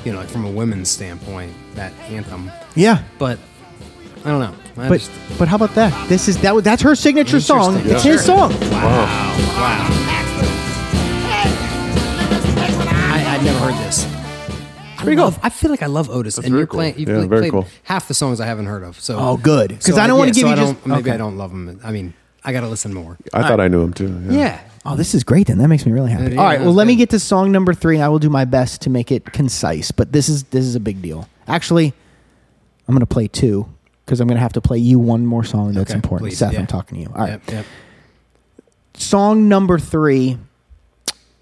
you 0.06 0.14
know, 0.14 0.20
like 0.20 0.30
from 0.30 0.46
a 0.46 0.50
women's 0.52 0.90
standpoint, 0.90 1.52
that 1.76 1.92
anthem. 2.10 2.50
Yeah, 2.76 3.00
But 3.18 3.38
I 4.24 4.30
don't 4.30 4.40
know. 4.40 4.54
I 4.78 4.88
but 4.88 5.00
just, 5.00 5.12
but 5.38 5.50
how 5.50 5.58
about 5.58 5.76
that? 5.76 5.92
This 6.08 6.30
is 6.30 6.38
that. 6.38 6.56
was- 6.56 6.64
That's 6.64 6.82
her 6.84 6.96
signature 6.96 7.42
song. 7.42 7.76
Interesting. 7.76 7.96
It's 7.98 8.06
Yeah. 8.06 8.12
his 8.14 8.22
song. 8.24 8.54
Wow. 8.72 9.36
I'd 9.58 10.09
never 13.54 13.72
heard 13.72 13.86
this. 13.86 14.06
Pretty 14.98 15.20
I 15.22 15.30
cool. 15.30 15.40
I 15.44 15.50
feel 15.50 15.72
like 15.72 15.82
I 15.82 15.88
love 15.88 16.10
Otis, 16.10 16.38
and 16.38 16.48
very 16.48 16.60
you're 16.60 16.68
cool. 16.68 16.78
playing. 16.80 17.00
You've 17.00 17.10
Yeah, 17.10 17.16
play- 17.20 17.28
very 17.28 17.42
played 17.44 17.52
cool. 17.52 17.68
half 17.84 18.08
the 18.08 18.14
songs 18.14 18.40
I 18.42 18.46
haven't 18.46 18.66
heard 18.66 18.84
of. 18.84 19.00
So 19.00 19.18
Oh, 19.18 19.38
good. 19.38 19.80
'Cause 19.84 19.98
I 19.98 20.08
don't 20.08 20.20
wanna 20.20 20.32
give 20.32 20.42
so 20.42 20.48
you 20.48 20.54
I 20.54 20.56
just- 20.56 20.86
maybe 20.86 21.02
okay. 21.02 21.12
I 21.12 21.18
don't 21.18 21.38
love 21.38 21.52
them. 21.52 21.80
I 21.84 21.92
mean, 21.92 22.14
I 22.44 22.52
got 22.54 22.62
to 22.62 22.68
listen 22.68 22.94
more. 22.94 23.18
I 23.34 23.42
thought 23.48 23.60
I 23.60 23.68
knew 23.68 23.82
him 23.82 23.94
too. 23.94 24.14
Yeah. 24.30 24.60
Oh, 24.86 24.96
this 24.96 25.14
is 25.14 25.24
great. 25.24 25.48
Then 25.48 25.58
that 25.58 25.68
makes 25.68 25.86
me 25.86 25.92
really 25.92 26.12
happy. 26.12 26.34
Yeah, 26.34 26.40
All 26.40 26.46
right, 26.46 26.60
well, 26.60 26.70
that's 26.70 26.78
let 26.78 26.88
me 26.88 26.94
good. 26.96 27.00
get 27.00 27.10
to 27.12 27.20
song 27.20 27.52
number 27.52 27.74
three, 27.74 27.96
and 27.96 28.04
I 28.04 28.08
will 28.10 28.20
do 28.20 28.30
my 28.30 28.46
best 28.46 28.82
to 28.84 28.90
make 28.90 29.12
it 29.12 29.32
concise. 29.34 29.92
But 29.92 30.12
this 30.14 30.30
is 30.30 30.44
this 30.44 30.64
is 30.66 30.76
a 30.76 30.80
big 30.80 31.02
deal. 31.02 31.28
Actually, 31.48 31.94
I'm 32.88 32.94
going 32.96 33.02
to 33.02 33.06
play 33.06 33.28
two 33.28 33.68
because 34.06 34.20
I'm 34.22 34.28
going 34.28 34.38
to 34.38 34.42
have 34.42 34.54
to 34.54 34.62
play 34.62 34.78
you 34.78 35.00
one 35.00 35.26
more 35.26 35.44
song 35.44 35.74
that's 35.74 35.92
Okay, 35.92 35.96
important. 35.98 36.30
please, 36.30 36.38
Seth, 36.38 36.54
yeah. 36.54 36.60
I'm 36.60 36.68
talking 36.68 36.98
to 36.98 37.04
you. 37.04 37.10
All 37.14 37.22
right, 37.22 37.30
Yep, 37.32 37.42
yep. 37.52 37.66
song 38.96 39.48
number 39.50 39.78
three 39.80 40.38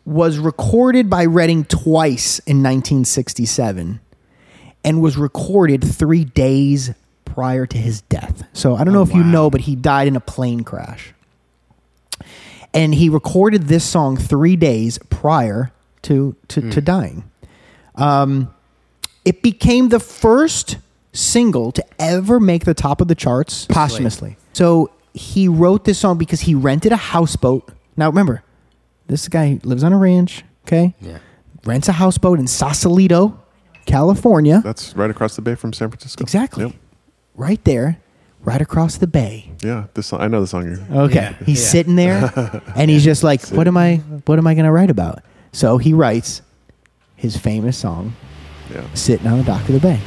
was 0.07 0.37
recorded 0.39 1.09
by 1.09 1.25
Redding 1.25 1.65
twice 1.65 2.39
in 2.39 2.63
1967, 2.63 3.99
and 4.85 5.01
was 5.01 5.17
recorded 5.17 5.83
three 5.83 6.23
days 6.23 6.91
prior 7.25 7.65
to 7.65 7.77
his 7.77 7.99
death. 8.03 8.43
So 8.53 8.75
I 8.75 8.85
don't 8.85 8.93
know 8.93 9.01
Oh, 9.01 9.03
if 9.03 9.13
you 9.13 9.23
know, 9.23 9.49
but 9.49 9.61
he 9.61 9.75
died 9.75 10.07
in 10.07 10.15
a 10.15 10.21
plane 10.21 10.63
crash 10.63 11.13
and 12.73 12.95
he 12.95 13.09
recorded 13.09 13.63
this 13.67 13.83
song 13.83 14.15
three 14.17 14.55
days 14.55 14.97
prior 15.09 15.71
to 16.03 16.35
to, 16.47 16.61
Hmm. 16.61 16.69
to 16.71 16.81
dying. 16.81 17.23
Um, 17.95 18.49
it 19.25 19.41
became 19.41 19.89
the 19.89 19.99
first 19.99 20.77
single 21.13 21.71
to 21.73 21.83
ever 21.99 22.39
make 22.39 22.63
the 22.65 22.73
top 22.73 23.01
of 23.01 23.07
the 23.07 23.15
charts 23.15 23.65
posthumously. 23.65 24.37
So 24.53 24.89
he 25.13 25.47
wrote 25.47 25.83
this 25.83 25.97
song 25.99 26.17
because 26.17 26.41
he 26.41 26.55
rented 26.55 26.91
a 26.91 26.97
houseboat. 26.97 27.69
Now 27.97 28.07
remember, 28.09 28.41
this 29.07 29.27
guy 29.27 29.59
lives 29.63 29.83
on 29.83 29.93
a 29.93 29.97
ranch. 29.97 30.43
Okay, 30.65 30.93
Yeah. 31.01 31.17
rents 31.65 31.87
a 31.87 31.93
houseboat 31.93 32.39
in 32.39 32.47
Sausalito, 32.47 33.39
California. 33.85 34.61
That's 34.63 34.95
right 34.95 35.09
across 35.09 35.35
the 35.35 35.41
bay 35.41 35.55
from 35.55 35.73
San 35.73 35.89
Francisco. 35.89 36.21
Exactly, 36.21 36.65
Yep. 36.65 36.73
right 37.35 37.63
there, 37.63 37.97
right 38.43 38.61
across 38.61 38.97
the 38.97 39.07
bay. 39.07 39.51
Yeah, 39.63 39.85
this 39.93 40.07
song, 40.07 40.21
I 40.21 40.27
know 40.27 40.41
the 40.41 40.47
song. 40.47 40.65
You're, 40.65 41.01
Okay. 41.03 41.15
Yeah, 41.39 41.45
He's 41.45 41.61
yeah. 41.63 41.69
sitting 41.69 41.95
there 41.95 42.61
and 42.75 42.89
he's 42.91 43.03
just 43.03 43.23
like, 43.23 43.45
what 43.49 43.67
am 43.67 43.77
I 43.77 43.97
what 44.25 44.37
am 44.39 44.45
I 44.47 44.53
gonna 44.55 44.71
write 44.73 44.89
about? 44.89 45.23
So 45.53 45.77
he 45.77 45.93
writes 45.93 46.41
his 47.15 47.35
famous 47.37 47.77
song, 47.77 48.13
yeah. 48.73 48.83
Sitting 48.93 49.25
on 49.27 49.37
the 49.39 49.43
Dock 49.45 49.61
of 49.61 49.73
the 49.73 49.79
Bay. 49.79 49.99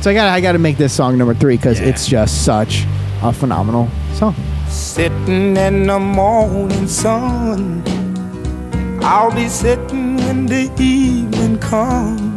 So 0.00 0.10
I 0.10 0.14
got 0.14 0.28
I 0.28 0.40
gotta 0.40 0.58
make 0.58 0.76
this 0.76 0.92
song 0.92 1.16
number 1.16 1.34
three 1.34 1.56
because 1.56 1.80
Yeah. 1.80 1.86
it's 1.86 2.06
just 2.06 2.44
such 2.44 2.84
a 3.22 3.32
phenomenal 3.32 3.88
song. 4.14 4.34
Sitting 4.70 5.56
in 5.56 5.86
the 5.86 5.98
morning 5.98 6.86
sun. 6.86 7.82
I'll 9.02 9.34
be 9.34 9.48
sitting 9.48 10.16
when 10.16 10.46
the 10.46 10.70
evening 10.80 11.58
comes. 11.58 12.28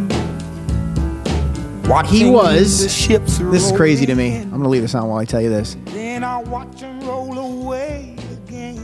Watching 1.88 2.14
He 2.18 2.30
was 2.30 2.84
the 2.84 2.90
ships 2.90 3.40
This 3.40 3.66
is 3.66 3.72
crazy 3.76 4.06
to 4.06 4.16
me. 4.16 4.38
I'm 4.38 4.52
gonna 4.52 4.70
leave 4.70 4.82
this 4.84 4.96
on 4.96 5.10
while 5.10 5.20
I 5.20 5.26
tell 5.26 5.42
you 5.42 5.50
this. 5.50 5.76
Then 5.86 6.24
I'll 6.24 6.44
watch 6.46 6.80
them 6.80 7.02
roll 7.02 7.38
away. 7.38 8.16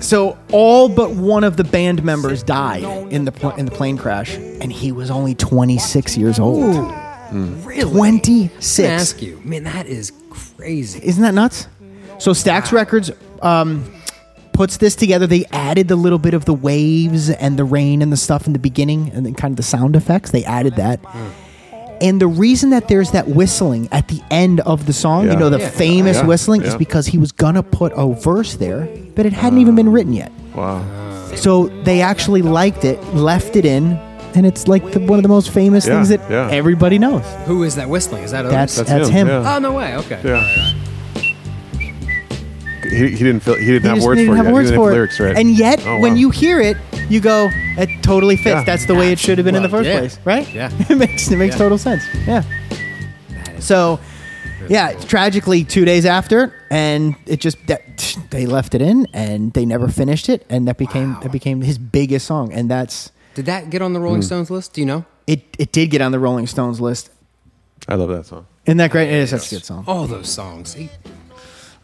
So 0.01 0.37
all 0.51 0.89
but 0.89 1.11
one 1.11 1.43
of 1.43 1.57
the 1.57 1.63
band 1.63 2.03
members 2.03 2.43
died 2.43 2.83
in 3.11 3.25
the 3.25 3.31
pl- 3.31 3.51
in 3.51 3.65
the 3.65 3.71
plane 3.71 3.97
crash, 3.97 4.35
and 4.35 4.71
he 4.71 4.91
was 4.91 5.09
only 5.09 5.35
26 5.35 6.17
years 6.17 6.39
old. 6.39 6.75
Hmm. 7.29 7.63
Really? 7.63 7.89
26. 7.91 8.79
Ask 8.89 9.21
you, 9.21 9.41
man, 9.43 9.63
that 9.63 9.85
is 9.85 10.11
crazy. 10.29 10.99
Isn't 11.03 11.23
that 11.23 11.33
nuts? 11.33 11.67
So 12.19 12.31
Stax 12.31 12.71
Records 12.71 13.11
um, 13.43 13.83
puts 14.53 14.77
this 14.77 14.95
together. 14.95 15.27
They 15.27 15.45
added 15.51 15.87
the 15.87 15.95
little 15.95 16.19
bit 16.19 16.33
of 16.33 16.45
the 16.45 16.53
waves 16.53 17.29
and 17.29 17.57
the 17.57 17.63
rain 17.63 18.01
and 18.01 18.11
the 18.11 18.17
stuff 18.17 18.47
in 18.47 18.53
the 18.53 18.59
beginning, 18.59 19.11
and 19.13 19.25
then 19.25 19.33
kind 19.33 19.51
of 19.51 19.57
the 19.57 19.63
sound 19.63 19.95
effects. 19.95 20.31
They 20.31 20.43
added 20.45 20.75
that. 20.75 20.99
And 21.99 22.21
the 22.21 22.27
reason 22.27 22.69
that 22.71 22.87
there's 22.89 23.11
that 23.11 23.27
whistling 23.27 23.89
at 23.91 24.07
the 24.07 24.21
end 24.29 24.59
of 24.61 24.85
the 24.85 24.93
song, 24.93 25.29
you 25.31 25.35
know, 25.35 25.49
the 25.49 25.57
Yeah. 25.59 25.69
famous 25.69 26.17
Yeah. 26.17 26.25
whistling, 26.25 26.61
is 26.61 26.75
because 26.75 27.07
he 27.07 27.17
was 27.17 27.31
gonna 27.31 27.63
put 27.63 27.91
a 27.95 28.13
verse 28.13 28.55
there, 28.55 28.87
but 29.15 29.25
it 29.25 29.33
hadn't 29.33 29.57
even 29.59 29.73
been 29.75 29.91
written 29.91 30.13
yet. 30.13 30.31
Wow. 30.55 30.83
So 31.35 31.67
they 31.83 32.01
actually 32.01 32.41
liked 32.43 32.85
it, 32.85 32.99
left 33.15 33.55
it 33.55 33.65
in, 33.65 33.97
and 34.35 34.45
it's 34.45 34.67
like 34.67 34.91
the, 34.91 34.99
one 34.99 35.17
of 35.17 35.23
the 35.23 35.29
most 35.29 35.49
famous 35.49 35.87
Yeah, 35.87 35.95
things 35.95 36.09
that 36.09 36.21
yeah. 36.29 36.49
everybody 36.51 36.99
knows. 36.99 37.23
Who 37.45 37.63
is 37.63 37.75
that 37.75 37.89
whistling? 37.89 38.23
Is 38.23 38.29
that 38.31 38.45
Otis? 38.45 38.53
That's 38.53 38.75
That's 38.75 38.89
that's, 38.89 39.09
him, 39.09 39.27
him. 39.27 39.43
yeah. 39.43 39.55
oh 39.55 39.59
no 39.59 39.71
way. 39.73 39.95
Okay. 39.97 40.19
Yeah. 40.23 40.43
He, 42.89 43.09
he 43.09 43.17
didn't 43.17 43.41
feel 43.41 43.55
he 43.55 43.65
didn't 43.65 43.83
He 43.83 43.89
have 43.89 44.03
words 44.03 44.19
didn't 44.19 44.27
for 44.29 44.33
it. 44.33 44.37
have 44.37 44.45
yet. 44.45 44.53
words 44.53 44.69
he 44.69 44.71
didn't 44.71 44.83
for 44.83 44.89
have 44.89 44.91
it. 44.91 44.95
lyrics 44.95 45.19
right. 45.19 45.37
And 45.37 45.57
yet, 45.57 45.85
Oh, 45.85 45.99
when 45.99 46.17
you 46.17 46.29
hear 46.29 46.59
it, 46.59 46.77
you 47.09 47.19
go, 47.19 47.49
"It 47.77 47.89
totally 48.03 48.35
fits. 48.37 48.47
Yeah. 48.59 48.63
That's 48.63 48.85
the 48.85 48.95
way 48.95 49.11
it 49.11 49.19
should 49.19 49.37
have 49.37 49.45
been 49.45 49.55
in 49.55 49.63
the 49.63 49.69
first 49.69 49.87
yeah. 49.87 49.99
place, 49.99 50.19
right? 50.25 50.51
Yeah. 50.53 50.71
it 50.89 50.97
makes 50.97 51.29
it 51.31 51.37
makes 51.37 51.55
Yeah. 51.55 51.59
total 51.59 51.77
sense. 51.77 52.03
Yeah. 52.25 52.43
So, 53.59 53.99
yeah, 54.69 54.93
tragically, 54.93 55.63
two 55.63 55.85
days 55.85 56.05
after, 56.05 56.53
and 56.69 57.15
it 57.25 57.39
just 57.39 57.57
that, 57.67 57.81
they 58.29 58.45
left 58.45 58.75
it 58.75 58.81
in, 58.81 59.07
and 59.13 59.53
they 59.53 59.65
never 59.65 59.87
finished 59.87 60.29
it, 60.29 60.45
and 60.49 60.67
that 60.67 60.77
became 60.77 61.13
Wow. 61.15 61.19
that 61.21 61.31
became 61.31 61.61
his 61.61 61.77
biggest 61.77 62.25
song, 62.27 62.51
and 62.53 62.69
that's 62.69 63.11
Did 63.35 63.45
that 63.45 63.69
get 63.69 63.81
on 63.81 63.93
the 63.93 63.99
Rolling 63.99 64.21
hmm. 64.21 64.25
Stones 64.25 64.49
list? 64.49 64.73
Do 64.73 64.81
you 64.81 64.87
know? 64.87 65.05
it. 65.27 65.43
It 65.59 65.71
did 65.71 65.87
get 65.91 66.01
on 66.01 66.11
the 66.11 66.19
Rolling 66.19 66.47
Stones 66.47 66.79
list. 66.79 67.09
I 67.87 67.95
love 67.95 68.09
that 68.09 68.25
song. 68.25 68.45
Isn't 68.65 68.77
that 68.77 68.91
great? 68.91 69.07
It 69.09 69.15
is 69.15 69.29
such 69.29 69.47
a 69.51 69.55
good 69.55 69.65
song. 69.65 69.83
All 69.87 69.99
All 69.99 70.07
those 70.07 70.29
songs. 70.29 70.75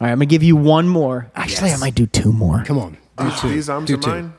See? 0.04 0.08
right, 0.08 0.12
I'm 0.12 0.18
gonna 0.20 0.26
give 0.26 0.44
you 0.44 0.56
one 0.56 0.88
more. 0.88 1.32
Actually, 1.36 1.70
Yes. 1.70 1.80
I 1.80 1.86
might 1.86 1.96
do 1.96 2.06
two 2.06 2.32
more. 2.32 2.63
Come 2.66 2.80
on. 2.80 2.98
Do 3.18 3.32
two. 3.39 3.50
These 3.50 3.70
arms 3.70 3.88
Do 3.88 3.96
are 3.96 3.98
two. 4.02 4.10
mine. 4.10 4.34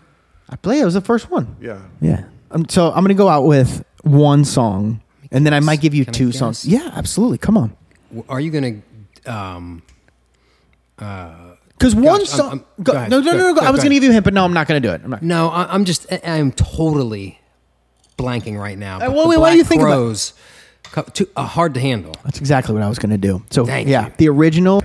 I 0.50 0.56
believe 0.56 0.82
it 0.82 0.84
was 0.84 0.94
the 0.94 1.00
first 1.00 1.30
one. 1.30 1.56
Yeah. 1.60 1.78
Yeah. 2.00 2.24
Um, 2.50 2.66
so 2.68 2.88
I'm 2.92 3.02
gonna 3.02 3.14
go 3.14 3.28
out 3.28 3.44
with 3.44 3.84
one 4.02 4.44
song, 4.44 5.00
and 5.32 5.44
then 5.46 5.54
I 5.54 5.60
might 5.60 5.80
give 5.80 5.94
you 5.94 6.04
Can 6.04 6.14
I 6.14 6.18
two 6.18 6.26
guess? 6.30 6.38
songs. 6.38 6.64
Yeah, 6.66 6.90
absolutely. 6.94 7.38
Come 7.38 7.56
on. 7.56 7.72
W- 8.10 8.24
Are 8.28 8.40
you 8.40 8.50
gonna? 8.50 8.74
Um, 9.26 9.82
Because 10.96 11.94
one 11.94 12.06
I'm- 12.20 12.26
song. 12.26 12.48
I'm- 12.48 12.64
go, 12.82 12.92
go 12.92 12.98
ahead. 12.98 13.10
no, 13.10 13.18
no, 13.20 13.24
Go- 13.32 13.32
no, 13.32 13.38
no. 13.38 13.54
go- 13.54 13.60
I 13.66 13.70
was 13.70 13.78
go 13.80 13.82
gonna 13.84 13.90
ahead. 13.90 13.92
give 13.92 14.02
you 14.04 14.10
a 14.10 14.12
hint, 14.12 14.24
but 14.24 14.34
no, 14.34 14.44
I'm 14.44 14.52
not 14.52 14.68
gonna 14.68 14.80
do 14.80 14.90
it. 14.90 15.00
I'm 15.04 15.10
not. 15.10 15.22
no, 15.22 15.48
I, 15.48 15.72
I'm 15.74 15.84
just. 15.84 16.06
I, 16.12 16.20
I'm 16.24 16.52
totally 16.52 17.40
blanking 18.16 18.58
right 18.58 18.78
now. 18.78 18.96
Uh, 18.96 19.00
but 19.06 19.12
well, 19.12 19.22
the 19.24 19.30
wait, 19.30 19.38
why 19.38 19.50
do 19.52 19.56
you 19.58 19.64
Black 19.64 19.68
think 19.70 19.82
about- 19.82 19.88
Crows, 19.96 20.32
co- 20.92 21.02
too, 21.02 21.26
uh, 21.36 21.42
hard 21.44 21.74
to 21.74 21.80
handle. 21.80 22.14
That's 22.24 22.38
exactly 22.38 22.74
what 22.74 22.82
I 22.84 22.88
was 22.88 22.98
gonna 22.98 23.18
do. 23.18 23.42
So 23.50 23.66
Thank 23.66 23.88
yeah, 23.88 24.06
you. 24.06 24.12
the 24.18 24.28
original 24.28 24.82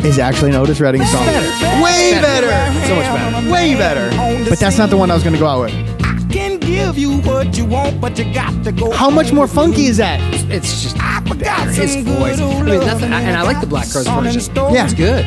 is 0.00 0.18
actually 0.18 0.50
an 0.50 0.56
Otis 0.56 0.80
Redding 0.80 1.04
song. 1.04 1.26
better. 1.26 1.82
Way 1.82 2.18
better. 2.20 2.48
So 2.86 2.94
much 2.96 3.04
better. 3.06 3.50
Way 3.52 3.74
better. 3.74 4.48
But 4.48 4.58
that's 4.58 4.78
not 4.78 4.90
the 4.90 4.96
one 4.96 5.10
I 5.10 5.14
was 5.14 5.24
gonna 5.24 5.38
go 5.38 5.46
out 5.46 5.60
with. 5.60 6.30
Can 6.30 6.58
give 6.58 6.98
you 6.98 7.18
what 7.22 7.56
you 7.56 7.64
want, 7.64 8.00
but 8.00 8.18
you 8.18 8.32
got 8.34 8.62
to 8.64 8.72
go. 8.72 8.90
How 8.90 9.08
much 9.10 9.32
more 9.32 9.46
funky 9.48 9.86
is 9.86 9.96
that? 9.96 10.20
It's 10.50 10.82
just 10.82 10.96
I 11.00 11.22
forgot 11.26 11.68
his 11.68 11.96
voice. 11.96 12.38
I 12.38 12.62
mean, 12.62 12.66
love 12.78 12.86
nothing, 12.86 13.12
and 13.12 13.36
I 13.36 13.42
like 13.42 13.60
the 13.60 13.66
Black 13.66 13.88
Crowes 13.90 14.04
Son 14.04 14.18
and 14.18 14.26
version. 14.26 14.40
store. 14.42 14.70
Yeah. 14.70 14.84
It's 14.84 14.94
good. 14.94 15.24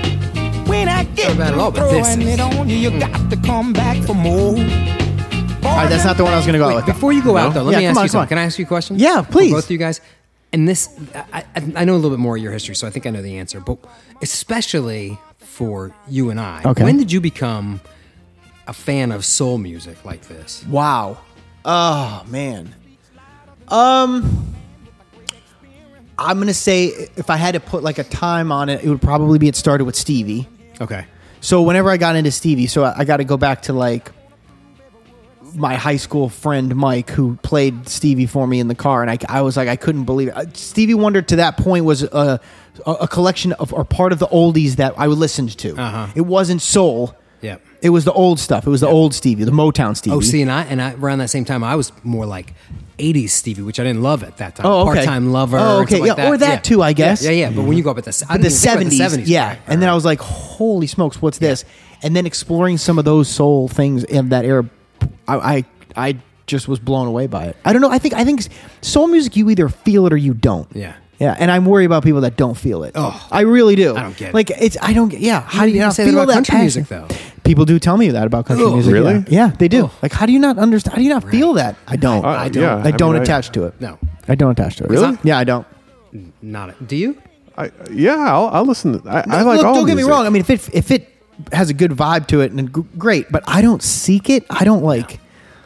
When 0.68 0.88
I 0.88 1.04
get 1.06 1.30
Not 1.30 1.38
bad 1.40 1.54
at 1.54 1.60
all, 1.60 1.72
but 1.72 1.90
this 1.90 2.08
is- 2.10 2.18
it 2.26 2.40
on 2.40 2.70
you, 2.70 2.78
you 2.78 2.92
hmm. 2.92 3.00
got 3.00 3.30
to 3.32 3.38
come 3.38 3.74
back 3.74 3.98
for 4.04 4.14
more. 4.14 4.52
All 5.64 5.78
right, 5.78 5.90
that's 5.90 6.06
not 6.06 6.18
the 6.18 6.24
one 6.24 6.34
I 6.34 6.38
was 6.38 6.46
going 6.46 6.54
to 6.54 6.60
go 6.60 6.70
out 6.70 6.76
with. 6.76 6.86
before 6.86 7.14
you 7.14 7.24
go 7.24 7.36
out 7.38 7.54
though, 7.54 7.64
let 7.64 7.74
Yeah, 7.74 7.80
me 7.80 7.86
ask 7.88 7.98
on, 7.98 8.04
you 8.06 8.10
come 8.10 8.20
on. 8.20 8.22
something. 8.24 8.30
Can 8.30 8.38
I 8.38 8.44
ask 8.44 8.60
you 8.60 8.66
a 8.66 8.68
question? 8.68 8.98
Yeah, 9.00 9.22
For 9.24 9.32
please. 9.32 9.54
both 9.54 9.66
of 9.66 9.72
you 9.72 9.78
guys. 9.78 10.02
And 10.54 10.68
this, 10.68 10.90
I, 11.16 11.46
I, 11.56 11.72
I 11.78 11.86
know 11.86 11.94
a 11.94 11.96
little 11.96 12.10
bit 12.10 12.20
more 12.20 12.36
of 12.36 12.44
your 12.44 12.52
history, 12.52 12.76
so 12.76 12.86
I 12.86 12.90
think 12.90 13.06
I 13.08 13.10
know 13.10 13.22
the 13.22 13.38
answer. 13.38 13.60
But 13.62 13.78
especially 14.22 15.18
for 15.38 15.96
you 16.10 16.30
and 16.30 16.40
I, 16.40 16.62
Okay. 16.66 16.84
when 16.84 16.98
did 16.98 17.12
you 17.12 17.22
become 17.22 17.80
a 18.68 18.74
fan 18.74 19.12
of 19.12 19.24
soul 19.26 19.58
music 19.58 20.04
like 20.06 20.28
this? 20.28 20.66
Wow. 20.68 21.18
Oh 21.64 22.24
man. 22.28 22.76
Um 23.68 24.48
I'm 26.18 26.38
going 26.38 26.48
to 26.48 26.54
say 26.54 26.88
if 27.16 27.30
I 27.32 27.36
had 27.36 27.54
to 27.54 27.60
put 27.60 27.82
like 27.82 27.98
a 27.98 28.04
time 28.04 28.52
on 28.52 28.70
it, 28.70 28.84
it 28.84 28.90
would 28.90 29.02
probably 29.02 29.40
be 29.40 29.48
it 29.48 29.56
started 29.56 29.86
with 29.86 29.96
Stevie. 29.96 30.48
Okay. 30.80 31.06
So 31.40 31.64
whenever 31.64 31.90
I 31.90 31.98
got 31.98 32.16
into 32.16 32.30
Stevie, 32.30 32.68
so 32.68 32.84
I, 32.84 33.00
I 33.00 33.06
got 33.06 33.18
to 33.18 33.24
go 33.24 33.38
back 33.38 33.64
to 33.64 33.74
like 33.74 34.12
my 35.56 35.76
high 35.76 35.98
school 35.98 36.30
friend 36.30 36.76
Mike 36.76 37.10
who 37.10 37.36
played 37.44 37.88
Stevie 37.90 38.26
for 38.26 38.46
me 38.48 38.60
in 38.60 38.68
the 38.68 38.76
car, 38.76 39.02
and 39.02 39.12
I, 39.12 39.18
I 39.30 39.42
was 39.42 39.58
like 39.58 39.68
I 39.68 39.76
couldn't 39.76 40.06
believe 40.06 40.30
it. 40.30 40.36
Uh, 40.36 40.46
Stevie 40.54 40.94
Wonder 40.94 41.22
to 41.22 41.36
that 41.38 41.58
point 41.58 41.86
was 41.86 42.04
a 42.04 42.40
a, 42.86 42.92
a 42.92 43.08
collection 43.08 43.52
of 43.54 43.74
or 43.74 43.84
part 43.84 44.12
of 44.14 44.20
the 44.20 44.28
oldies 44.28 44.76
that 44.78 44.94
I 44.98 45.08
listened 45.08 45.58
to. 45.60 45.76
Uh-huh. 45.78 46.08
It 46.16 46.22
wasn't 46.22 46.62
soul. 46.62 47.16
Yeah. 47.42 47.58
It 47.82 47.90
was 47.90 48.06
the 48.06 48.14
old 48.14 48.40
stuff. 48.40 48.68
It 48.68 48.70
was 48.70 48.82
the 48.82 48.88
old 48.88 49.16
Stevie, 49.16 49.44
the 49.46 49.52
Motown 49.52 49.98
Stevie. 49.98 50.16
Oh, 50.16 50.20
see, 50.22 50.42
and 50.44 50.52
I 50.52 50.64
and 50.64 50.80
I 50.82 50.94
around 50.94 51.18
that 51.20 51.30
same 51.32 51.44
time, 51.46 51.64
I 51.64 51.76
was 51.76 51.92
more 52.04 52.28
like 52.28 52.54
'80s 53.00 53.32
Stevie, 53.32 53.64
which 53.64 53.80
I 53.80 53.84
didn't 53.84 54.04
love 54.04 54.22
at 54.24 54.38
that 54.38 54.56
time. 54.58 54.68
Oh, 54.68 54.82
okay. 54.90 54.98
Part-time 55.00 55.32
lover. 55.32 55.58
Oh, 55.60 55.82
okay. 55.82 55.96
stuff 55.96 56.08
like 56.10 56.18
Yeah, 56.20 56.30
or 56.30 56.38
that 56.38 56.50
Yeah. 56.54 56.60
too, 56.60 56.84
I 56.84 56.94
guess. 56.94 57.24
Yeah, 57.24 57.32
yeah. 57.32 57.50
But 57.50 57.64
when 57.64 57.78
you 57.78 57.84
go 57.84 57.90
up 57.90 57.98
at 57.98 58.04
the, 58.04 58.12
the 58.12 58.18
didn't 58.38 58.46
even 58.46 58.52
think 58.52 58.64
about 58.64 58.72
seventies, 58.92 58.98
the 59.00 59.04
70s. 59.24 59.28
yeah. 59.28 59.48
Right, 59.48 59.60
And 59.68 59.82
then 59.82 59.90
I 59.90 59.96
was 59.96 60.06
like, 60.06 60.20
"Holy 60.22 60.86
smokes, 60.86 61.20
what's 61.20 61.40
this?" 61.40 61.66
And 62.04 62.16
then 62.16 62.28
exploring 62.28 62.78
some 62.78 63.00
of 63.00 63.06
those 63.06 63.28
soul 63.28 63.68
things 63.68 64.04
in 64.04 64.30
that 64.30 64.46
era, 64.46 64.70
I, 65.38 65.56
I, 65.58 65.66
I 66.10 66.18
just 66.48 66.68
was 66.68 66.80
blown 66.80 67.08
away 67.08 67.28
by 67.28 67.46
it. 67.46 67.58
I 67.66 67.74
don't 67.74 67.82
know. 67.82 67.90
I 67.92 67.98
think, 68.00 68.14
I 68.14 68.24
think 68.26 68.42
soul 68.82 69.08
music, 69.08 69.36
you 69.36 69.50
either 69.50 69.70
feel 69.70 70.06
it 70.08 70.14
or 70.14 70.18
you 70.18 70.34
don't. 70.34 70.68
Yeah. 70.76 70.96
yeah. 71.20 71.36
And 71.40 71.50
I'm 71.52 71.66
worried 71.66 71.86
about 71.86 72.04
people 72.04 72.22
that 72.22 72.36
don't 72.38 72.56
feel 72.58 72.84
it. 72.84 72.92
Oh. 72.96 73.28
I 73.32 73.42
really 73.42 73.76
do. 73.76 73.96
I 73.96 74.02
don't 74.04 74.18
get 74.18 74.30
it. 74.30 74.34
Like 74.34 74.50
it's, 74.52 74.78
I 74.82 74.94
don't 74.94 75.10
get. 75.10 75.20
Yeah, 75.22 75.42
how 75.42 75.64
do 75.64 75.68
you 75.70 75.74
People 75.76 75.88
not 75.88 75.96
say 75.96 76.04
that 76.06 76.10
feel 76.12 76.20
about 76.22 76.28
that 76.28 76.34
country 76.36 76.52
passion? 76.54 76.82
music, 76.82 76.88
though. 76.88 77.08
People 77.44 77.66
do 77.66 77.80
tell 77.80 77.98
me 77.98 78.10
that 78.10 78.26
about 78.28 78.46
country 78.46 78.66
Ugh. 78.66 78.74
music. 78.74 78.94
Really? 78.94 79.14
Yeah, 79.14 79.24
Yeah, 79.30 79.48
they 79.50 79.68
do. 79.68 79.86
Ugh. 79.86 79.92
Like, 80.02 80.14
how 80.14 80.26
do 80.26 80.34
you 80.34 80.40
not 80.40 80.58
understand? 80.58 80.94
How 80.94 80.98
do 80.98 81.04
you 81.04 81.10
not 81.14 81.30
feel 81.30 81.54
that? 81.54 81.76
I 81.88 81.96
don't. 81.96 82.24
Uh, 82.24 82.30
I 82.30 82.50
don't. 82.50 82.64
yeah, 82.64 82.76
I 82.78 82.88
I 82.88 82.92
don't 82.92 83.14
mean, 83.14 83.22
I- 83.22 83.24
attach 83.24 83.52
to 83.52 83.66
it. 83.66 83.80
No. 83.82 83.98
I 84.28 84.36
don't 84.36 84.52
attach 84.52 84.76
to 84.78 84.84
it. 84.86 84.90
Really? 84.90 85.18
Yeah, 85.24 85.38
I 85.38 85.44
don't. 85.44 85.66
not 86.42 86.70
it. 86.70 86.88
Do 86.88 86.96
you? 86.96 87.22
I, 87.58 87.72
yeah, 87.92 88.16
I'll, 88.32 88.48
I'll 88.48 88.66
listen. 88.66 89.02
I, 89.06 89.22
I 89.22 89.26
No, 89.26 89.46
like 89.46 89.58
look, 89.58 89.66
all 89.66 89.74
don't 89.76 89.88
get 89.88 89.98
me 89.98 90.04
wrong. 90.04 90.26
I 90.26 90.30
mean, 90.30 90.40
if 90.42 90.50
it 90.50 90.70
if 90.74 90.92
it 90.92 91.10
has 91.52 91.70
a 91.70 91.74
good 91.74 91.92
vibe 91.92 92.28
to 92.28 92.42
it, 92.42 92.52
and 92.52 92.74
g- 92.74 92.84
great, 92.98 93.32
but 93.32 93.44
I 93.48 93.62
don't 93.62 93.82
seek 93.84 94.30
it. 94.30 94.46
I 94.50 94.64
don't 94.64 94.84
like. 94.84 95.20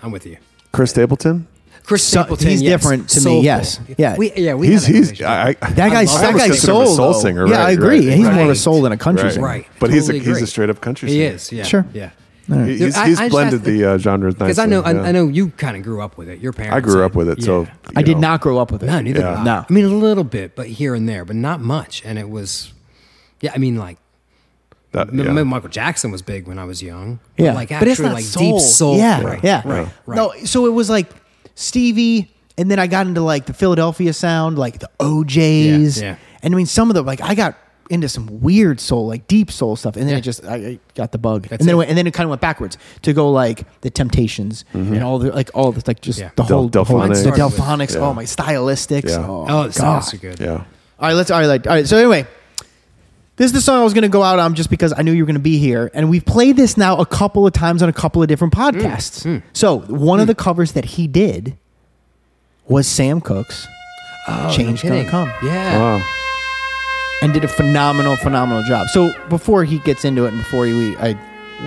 I'm 0.03 0.11
with 0.11 0.25
you. 0.25 0.37
Chris 0.71 0.91
Stapleton. 0.91 1.47
Chris 1.83 2.03
So- 2.03 2.21
Stapleton. 2.21 2.47
he's 2.49 2.61
yes. 2.63 2.71
different 2.81 3.09
to 3.09 3.21
me, 3.21 3.41
yes. 3.41 3.79
Yeah. 3.97 4.15
We, 4.17 4.31
yeah. 4.33 4.55
We 4.55 4.67
He's 4.69 4.87
that 4.87 4.95
he's. 4.95 5.21
I, 5.21 5.49
I, 5.49 5.53
That 5.71 5.91
guy's 5.91 6.11
that 6.19 6.33
guy's 6.33 6.47
consider 6.51 6.71
a 6.73 6.75
soul. 6.75 6.85
soul 6.87 7.13
though. 7.13 7.19
singer, 7.19 7.47
Yeah, 7.47 7.63
I 7.63 7.71
agree. 7.71 8.07
right, 8.07 8.17
He's 8.17 8.27
more 8.27 8.43
of 8.45 8.49
a 8.49 8.55
soul 8.55 8.81
than 8.81 8.91
a 8.91 8.97
country 8.97 9.25
right. 9.25 9.33
singer. 9.33 9.45
Right. 9.45 9.67
But 9.79 9.91
he's 9.91 10.09
a 10.09 10.13
Totally 10.13 10.33
he's 10.33 10.41
a 10.41 10.47
straight 10.47 10.69
up 10.71 10.81
country 10.81 11.09
He 11.09 11.19
singer. 11.19 11.35
is. 11.35 11.51
Yeah. 11.51 11.63
Sure. 11.63 11.85
Yeah. 11.93 12.09
He- 12.47 12.55
He's, 12.77 12.79
he's 12.79 12.97
I 12.97 13.07
just 13.09 13.29
blended 13.29 13.53
asked- 13.55 13.63
the 13.65 13.85
uh, 13.85 13.97
genres 13.99 14.33
nicely. 14.35 14.45
Because 14.47 14.59
I 14.59 14.65
know, 14.65 14.81
I, 14.81 14.93
yeah. 14.93 15.01
I 15.03 15.11
know 15.11 15.27
you 15.27 15.49
kind 15.51 15.77
of 15.77 15.83
grew 15.83 16.01
up 16.01 16.17
with 16.17 16.27
it. 16.29 16.39
Your 16.39 16.53
parents. 16.53 16.75
I 16.75 16.79
grew 16.79 17.03
up 17.05 17.13
with 17.15 17.29
it, 17.29 17.43
so 17.43 17.61
Yeah. 17.61 17.67
you 17.67 17.93
I 17.97 18.01
did 18.01 18.15
know. 18.17 18.21
not 18.21 18.41
grow 18.41 18.57
up 18.57 18.71
with 18.71 18.81
it. 18.83 18.87
No, 18.87 18.99
neither 19.01 19.19
Yeah. 19.19 19.29
did 19.29 19.37
I. 19.39 19.43
No. 19.43 19.65
I 19.69 19.73
mean, 19.73 19.85
a 19.85 19.89
little 19.89 20.23
bit, 20.23 20.55
but 20.55 20.65
here 20.67 20.95
and 20.95 21.07
there, 21.07 21.23
but 21.25 21.35
not 21.35 21.59
much. 21.61 22.01
And 22.05 22.17
it 22.19 22.29
was, 22.31 22.73
yeah. 23.41 23.51
I 23.53 23.57
mean, 23.59 23.77
like 23.77 23.97
That, 24.95 25.13
yeah. 25.13 25.25
M- 25.25 25.47
Michael 25.47 25.69
Jackson 25.69 26.09
was 26.11 26.21
big 26.21 26.47
when 26.47 26.57
I 26.57 26.63
was 26.63 26.81
young. 26.81 27.19
Yeah, 27.37 27.53
like 27.53 27.69
but 27.69 27.83
it's 27.83 27.91
actually 27.99 28.05
not 28.09 28.13
like 28.15 28.23
soul. 28.23 28.57
deep 28.59 28.61
soul. 28.61 28.97
Yeah, 28.97 29.21
right, 29.21 29.43
yeah. 29.43 29.61
right, 29.65 29.87
right. 30.05 30.15
No, 30.15 30.33
so 30.45 30.65
it 30.65 30.71
was 30.71 30.89
like 30.89 31.09
Stevie, 31.55 32.31
and 32.57 32.69
then 32.71 32.79
I 32.79 32.87
got 32.87 33.07
into 33.07 33.21
like 33.21 33.45
the 33.45 33.53
Philadelphia 33.53 34.13
sound, 34.13 34.57
like 34.57 34.79
the 34.79 34.89
O'Jays, 34.99 36.01
Yeah, 36.01 36.11
yeah. 36.11 36.15
and 36.43 36.53
I 36.53 36.57
mean 36.57 36.65
some 36.65 36.89
of 36.89 36.95
the 36.95 37.01
like 37.01 37.21
I 37.21 37.35
got 37.35 37.57
into 37.89 38.09
some 38.09 38.41
weird 38.41 38.79
soul, 38.79 39.05
like 39.07 39.27
deep 39.27 39.51
soul 39.51 39.75
stuff, 39.75 39.95
and 39.95 40.03
then 40.07 40.13
Yeah. 40.13 40.17
it 40.17 40.21
just 40.21 40.43
I, 40.45 40.55
I 40.55 40.79
got 40.95 41.11
the 41.11 41.17
bug, 41.19 41.43
That's 41.47 41.59
and 41.61 41.67
then 41.67 41.73
it. 41.73 41.73
it 41.73 41.77
went, 41.77 41.89
and 41.89 41.97
then 41.97 42.07
it 42.07 42.13
kind 42.13 42.25
of 42.25 42.29
went 42.29 42.41
backwards 42.41 42.77
to 43.03 43.13
go 43.13 43.29
like 43.31 43.63
the 43.81 43.89
Temptations 43.89 44.65
mm-hmm. 44.73 44.93
and 44.93 45.03
all 45.03 45.19
the 45.19 45.31
like 45.31 45.51
all 45.53 45.71
the 45.71 45.83
like 45.85 46.01
just 46.01 46.19
Yeah. 46.19 46.31
the 46.35 46.43
Del- 46.43 46.57
whole, 46.57 46.67
the 46.69 46.83
Delfonics. 46.83 47.23
the 47.23 47.31
Delfonics. 47.31 47.93
yeah. 47.95 47.99
Oh 48.01 48.13
my 48.13 48.23
stylistics. 48.23 49.09
Yeah. 49.09 49.27
Oh, 49.27 49.45
Oh, 49.47 49.61
it's 49.63 49.79
God. 49.79 49.99
so 49.99 50.17
good. 50.17 50.39
yeah. 50.39 50.63
All 50.97 51.09
right, 51.09 51.13
let's 51.13 51.29
all 51.29 51.45
right, 51.45 51.67
all 51.67 51.73
right. 51.73 51.85
So 51.87 51.97
anyway, 51.97 52.25
this 53.37 53.47
is 53.47 53.53
the 53.53 53.61
song 53.61 53.81
I 53.81 53.83
was 53.83 53.93
going 53.93 54.03
to 54.03 54.09
go 54.09 54.23
out 54.23 54.39
on 54.39 54.55
just 54.55 54.69
because 54.69 54.93
I 54.97 55.01
knew 55.01 55.11
you 55.11 55.23
were 55.23 55.27
going 55.27 55.35
to 55.35 55.41
be 55.41 55.57
here, 55.57 55.91
and 55.93 56.09
we've 56.09 56.25
played 56.25 56.55
this 56.55 56.77
now 56.77 56.97
a 56.97 57.05
couple 57.05 57.45
of 57.45 57.53
times 57.53 57.83
on 57.83 57.89
a 57.89 57.93
couple 57.93 58.21
of 58.21 58.27
different 58.27 58.53
podcasts. 58.53 59.25
Mm, 59.25 59.37
mm. 59.37 59.43
So 59.53 59.79
one 59.79 60.19
of 60.19 60.25
mm. 60.25 60.27
the 60.29 60.35
covers 60.35 60.71
that 60.71 60.85
he 60.85 61.07
did 61.07 61.57
was 62.67 62.87
Sam 62.87 63.21
Cooke's 63.21 63.67
Oh, 64.27 64.51
"Change 64.55 64.83
no 64.83 64.89
Gonna. 64.89 65.09
Come," 65.09 65.33
Yeah. 65.43 65.77
Wow. 65.77 66.03
and 67.21 67.33
did 67.33 67.43
a 67.43 67.47
phenomenal, 67.47 68.15
phenomenal 68.17 68.63
job. 68.63 68.87
So 68.87 69.13
before 69.29 69.63
he 69.63 69.79
gets 69.79 70.03
into 70.03 70.25
it, 70.25 70.29
and 70.29 70.37
before 70.37 70.65
you, 70.67 70.97
I. 70.99 71.13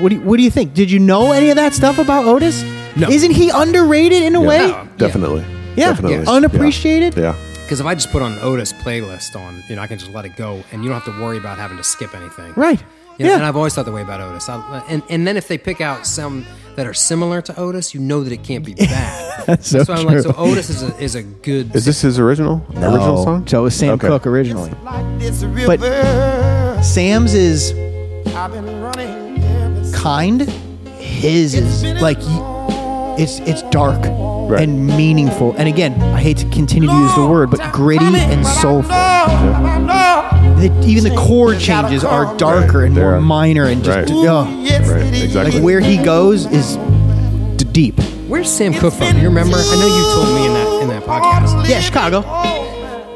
What 0.01 0.11
do, 0.11 0.17
you, 0.17 0.21
what 0.23 0.37
do 0.37 0.43
you 0.43 0.51
think? 0.51 0.75
Did 0.75 0.91
you 0.91 0.99
know 0.99 1.33
any 1.33 1.49
of 1.49 1.57
that 1.57 1.73
stuff 1.73 1.99
about 1.99 2.27
Otis? 2.27 2.63
No. 2.95 3.09
Isn't 3.09 3.31
he 3.31 3.49
underrated 3.49 4.23
in 4.23 4.35
a 4.35 4.43
Yeah. 4.43 4.47
way? 4.47 4.67
No. 4.69 4.89
Definitely. 4.99 5.45
Yeah. 5.77 5.91
Definitely. 5.91 6.19
Yes. 6.19 6.29
Unappreciated? 6.29 7.17
Yeah. 7.17 7.35
Because 7.69 7.81
if 7.81 7.87
I 7.87 7.95
just 7.95 8.11
put 8.11 8.23
on 8.23 8.33
an 8.33 8.39
Otis 8.41 8.73
playlist 8.73 9.37
on, 9.39 9.63
you 9.69 9.77
know, 9.77 9.83
I 9.83 9.87
can 9.87 9.99
just 9.99 10.11
let 10.13 10.25
it 10.25 10.37
go, 10.37 10.65
and 10.73 10.83
you 10.83 10.89
don't 10.89 10.99
have 11.03 11.15
to 11.15 11.21
worry 11.23 11.37
about 11.37 11.59
having 11.59 11.77
to 11.77 11.85
skip 11.85 12.15
anything. 12.15 12.55
Right. 12.57 12.83
You 13.19 13.27
know, 13.27 13.31
yeah. 13.33 13.37
And 13.37 13.45
I've 13.45 13.57
always 13.57 13.75
thought 13.75 13.85
the 13.85 13.93
way 13.93 14.01
about 14.01 14.23
Otis. 14.23 14.49
I, 14.49 14.83
and 14.89 15.03
and 15.11 15.27
then 15.27 15.37
if 15.37 15.49
they 15.49 15.59
pick 15.59 15.83
out 15.83 16.07
some 16.07 16.47
that 16.77 16.87
are 16.87 16.95
similar 16.95 17.43
to 17.43 17.61
Otis, 17.61 17.93
you 17.93 18.01
know 18.01 18.25
that 18.25 18.33
it 18.33 18.43
can't 18.43 18.65
be 18.65 18.73
bad. 18.79 19.45
That's 19.47 19.69
so 19.69 19.85
why 19.85 19.97
I'm 19.97 20.07
like, 20.07 20.21
so. 20.21 20.33
Otis 20.39 20.71
is 20.71 20.83
a 20.83 20.97
is 20.99 21.15
a 21.15 21.23
good. 21.25 21.77
Is 21.77 21.85
this 21.85 22.01
his 22.01 22.19
original 22.19 22.65
original 22.77 23.23
song? 23.23 23.47
So 23.47 23.61
it 23.61 23.63
was 23.65 23.75
Sam 23.77 23.91
Okay. 23.95 24.09
Cooke 24.09 24.27
originally. 24.27 24.71
Like 24.83 25.19
this 25.19 25.45
But- 25.67 26.83
Sam's 26.83 27.35
is 27.35 27.73
I've 28.35 28.53
been 28.53 28.81
running 28.81 29.43
ever 29.45 29.85
since. 29.85 29.95
kind. 29.95 30.41
His 30.99 31.53
is 31.55 31.85
like 32.01 32.19
it's 33.21 33.41
it's 33.41 33.63
dark 33.65 34.01
Right. 34.49 34.63
and 34.63 34.87
meaningful. 34.87 35.55
And 35.59 35.69
again, 35.69 36.01
I 36.01 36.21
hate 36.21 36.39
to 36.39 36.49
continue 36.51 36.89
to 36.89 36.95
use 36.95 37.15
the 37.15 37.27
word, 37.27 37.51
but 37.51 37.73
gritty 37.73 38.05
and 38.07 38.47
soulful. 38.47 38.89
The, 40.59 40.85
even 40.87 41.05
the 41.05 41.15
chord 41.17 41.61
changes 41.61 42.03
are 42.05 42.37
darker 42.37 42.85
and 42.85 42.95
more 42.95 43.21
minor 43.21 43.67
and 43.67 43.85
just 43.85 43.97
right. 43.97 44.09
oh, 44.11 44.45
Right, 44.45 45.23
exactly. 45.23 45.53
like 45.55 45.63
where 45.63 45.81
he 45.81 45.97
goes 46.03 46.47
is 46.47 46.77
d- 47.57 47.65
deep. 47.71 48.01
Where's 48.27 48.51
Sam 48.51 48.73
Cooke 48.75 48.95
from? 48.95 49.17
You 49.19 49.25
remember? 49.29 49.57
I 49.57 49.77
know 49.77 49.87
you 49.87 50.03
told 50.15 50.35
me 50.35 50.47
in 50.47 50.53
that 50.55 50.83
in 50.83 50.89
that 50.89 51.03
podcast. 51.05 51.69
Yeah, 51.69 51.81
Chicago. 51.81 52.21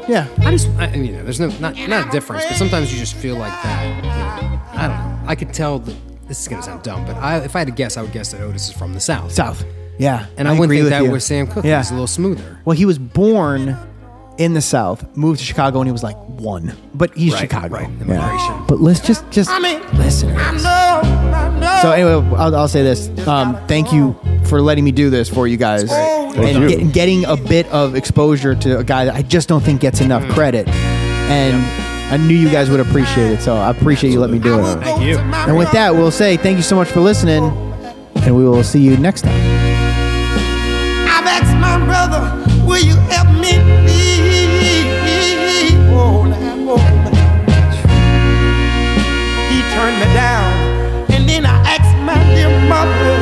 Yeah, 0.07 0.27
I 0.39 0.51
just, 0.51 0.69
I, 0.77 0.93
you 0.93 1.13
know, 1.13 1.23
there's 1.23 1.39
no 1.39 1.47
not 1.59 1.75
not 1.87 2.07
a 2.07 2.11
difference, 2.11 2.45
but 2.45 2.55
sometimes 2.57 2.93
you 2.93 2.99
just 2.99 3.15
feel 3.15 3.35
like 3.37 3.51
that. 3.63 3.95
you 3.95 4.01
know, 4.09 4.81
I 4.81 4.87
don't 4.87 5.23
know. 5.23 5.29
I 5.29 5.35
could 5.35 5.53
tell 5.53 5.79
that 5.79 5.95
this 6.27 6.41
is 6.41 6.47
gonna 6.47 6.63
sound 6.63 6.83
dumb, 6.83 7.05
but 7.05 7.15
I, 7.17 7.37
if 7.39 7.55
I 7.55 7.59
had 7.59 7.67
to 7.67 7.73
guess, 7.73 7.97
I 7.97 8.01
would 8.03 8.11
guess 8.11 8.31
that 8.31 8.41
Otis 8.41 8.69
is 8.69 8.73
from 8.75 8.93
the 8.93 8.99
South. 8.99 9.31
South. 9.33 9.63
Yeah, 9.99 10.25
And 10.37 10.47
I, 10.47 10.51
wouldn't 10.51 10.65
agree 10.65 10.77
think 10.77 10.83
with 10.85 10.91
that 10.91 11.03
you. 11.03 11.11
was 11.11 11.23
Sam 11.25 11.47
Cooke. 11.47 11.63
Yeah. 11.65 11.77
He's 11.77 11.91
a 11.91 11.93
little 11.93 12.07
smoother. 12.07 12.59
Well, 12.65 12.75
he 12.75 12.85
was 12.85 12.97
born 12.97 13.77
in 14.39 14.53
the 14.55 14.61
South, 14.61 15.15
moved 15.15 15.39
to 15.39 15.45
Chicago 15.45 15.79
and 15.79 15.87
he 15.87 15.91
was 15.91 16.01
like 16.03 16.17
one, 16.27 16.75
but 16.95 17.13
he's 17.15 17.33
Right, 17.33 17.41
Chicago. 17.41 17.75
right. 17.75 17.87
Yeah. 17.89 18.01
Immigration. 18.03 18.63
But 18.67 18.79
let's 18.81 18.99
just 18.99 19.29
just 19.29 19.49
I 19.51 19.59
mean, 19.59 19.79
listen. 19.97 20.31
I 20.35 20.51
know, 20.57 21.01
I 21.35 21.59
know. 21.59 21.79
So 21.83 21.91
anyway, 21.91 22.35
I'll, 22.37 22.55
I'll 22.55 22.67
say 22.67 22.81
this. 22.81 23.09
Um, 23.27 23.55
thank 23.67 23.93
you 23.93 24.15
for 24.45 24.59
letting 24.61 24.83
me 24.83 24.91
do 24.91 25.11
this 25.11 25.29
for 25.29 25.47
you 25.47 25.55
guys 25.57 25.83
Thank 25.83 26.37
and 26.37 26.67
get, 26.67 26.93
getting 26.93 27.25
a 27.25 27.37
bit 27.37 27.67
of 27.67 27.93
exposure 27.95 28.55
to 28.55 28.79
a 28.79 28.83
guy 28.83 29.05
that 29.05 29.13
I 29.13 29.21
just 29.21 29.47
don't 29.47 29.61
think 29.61 29.79
gets 29.81 30.01
enough 30.01 30.27
credit. 30.33 30.67
And 30.67 31.55
I 32.11 32.17
knew 32.17 32.35
you 32.35 32.49
guys 32.49 32.69
would 32.71 32.79
appreciate 32.79 33.31
it, 33.33 33.41
so 33.41 33.55
I 33.55 33.69
appreciate 33.69 34.11
you 34.11 34.19
letting 34.19 34.37
me 34.37 34.41
do 34.41 34.59
it. 34.59 34.75
Thank 34.79 35.03
you. 35.03 35.17
And 35.19 35.55
with 35.57 35.71
that, 35.73 35.93
we'll 35.93 36.11
say 36.11 36.37
thank 36.37 36.57
you 36.57 36.63
so 36.63 36.75
much 36.75 36.87
for 36.89 36.99
listening, 37.01 37.43
and 38.15 38.35
we 38.35 38.43
will 38.43 38.63
see 38.63 38.79
you 38.81 38.97
next 38.97 39.21
time. 39.21 39.72
I've 41.25 41.41
asked 41.41 41.55
my 41.55 41.77
brother, 41.85 42.21
will 42.67 42.83
you 42.83 42.95
help 43.07 43.29
me 43.39 43.53
please? 43.85 45.71
Oh, 45.89 46.27
oh, 46.67 46.77
He 49.49 49.61
turned 49.73 49.97
me 49.99 50.07
down, 50.13 50.51
and 51.13 51.23
then 51.29 51.45
I 51.45 51.55
asked 51.63 51.95
my 52.03 52.17
dear 52.35 52.49
mother, 52.67 53.15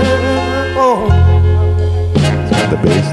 oh. 0.80 1.10
The 2.72 2.78
bass. 2.78 3.11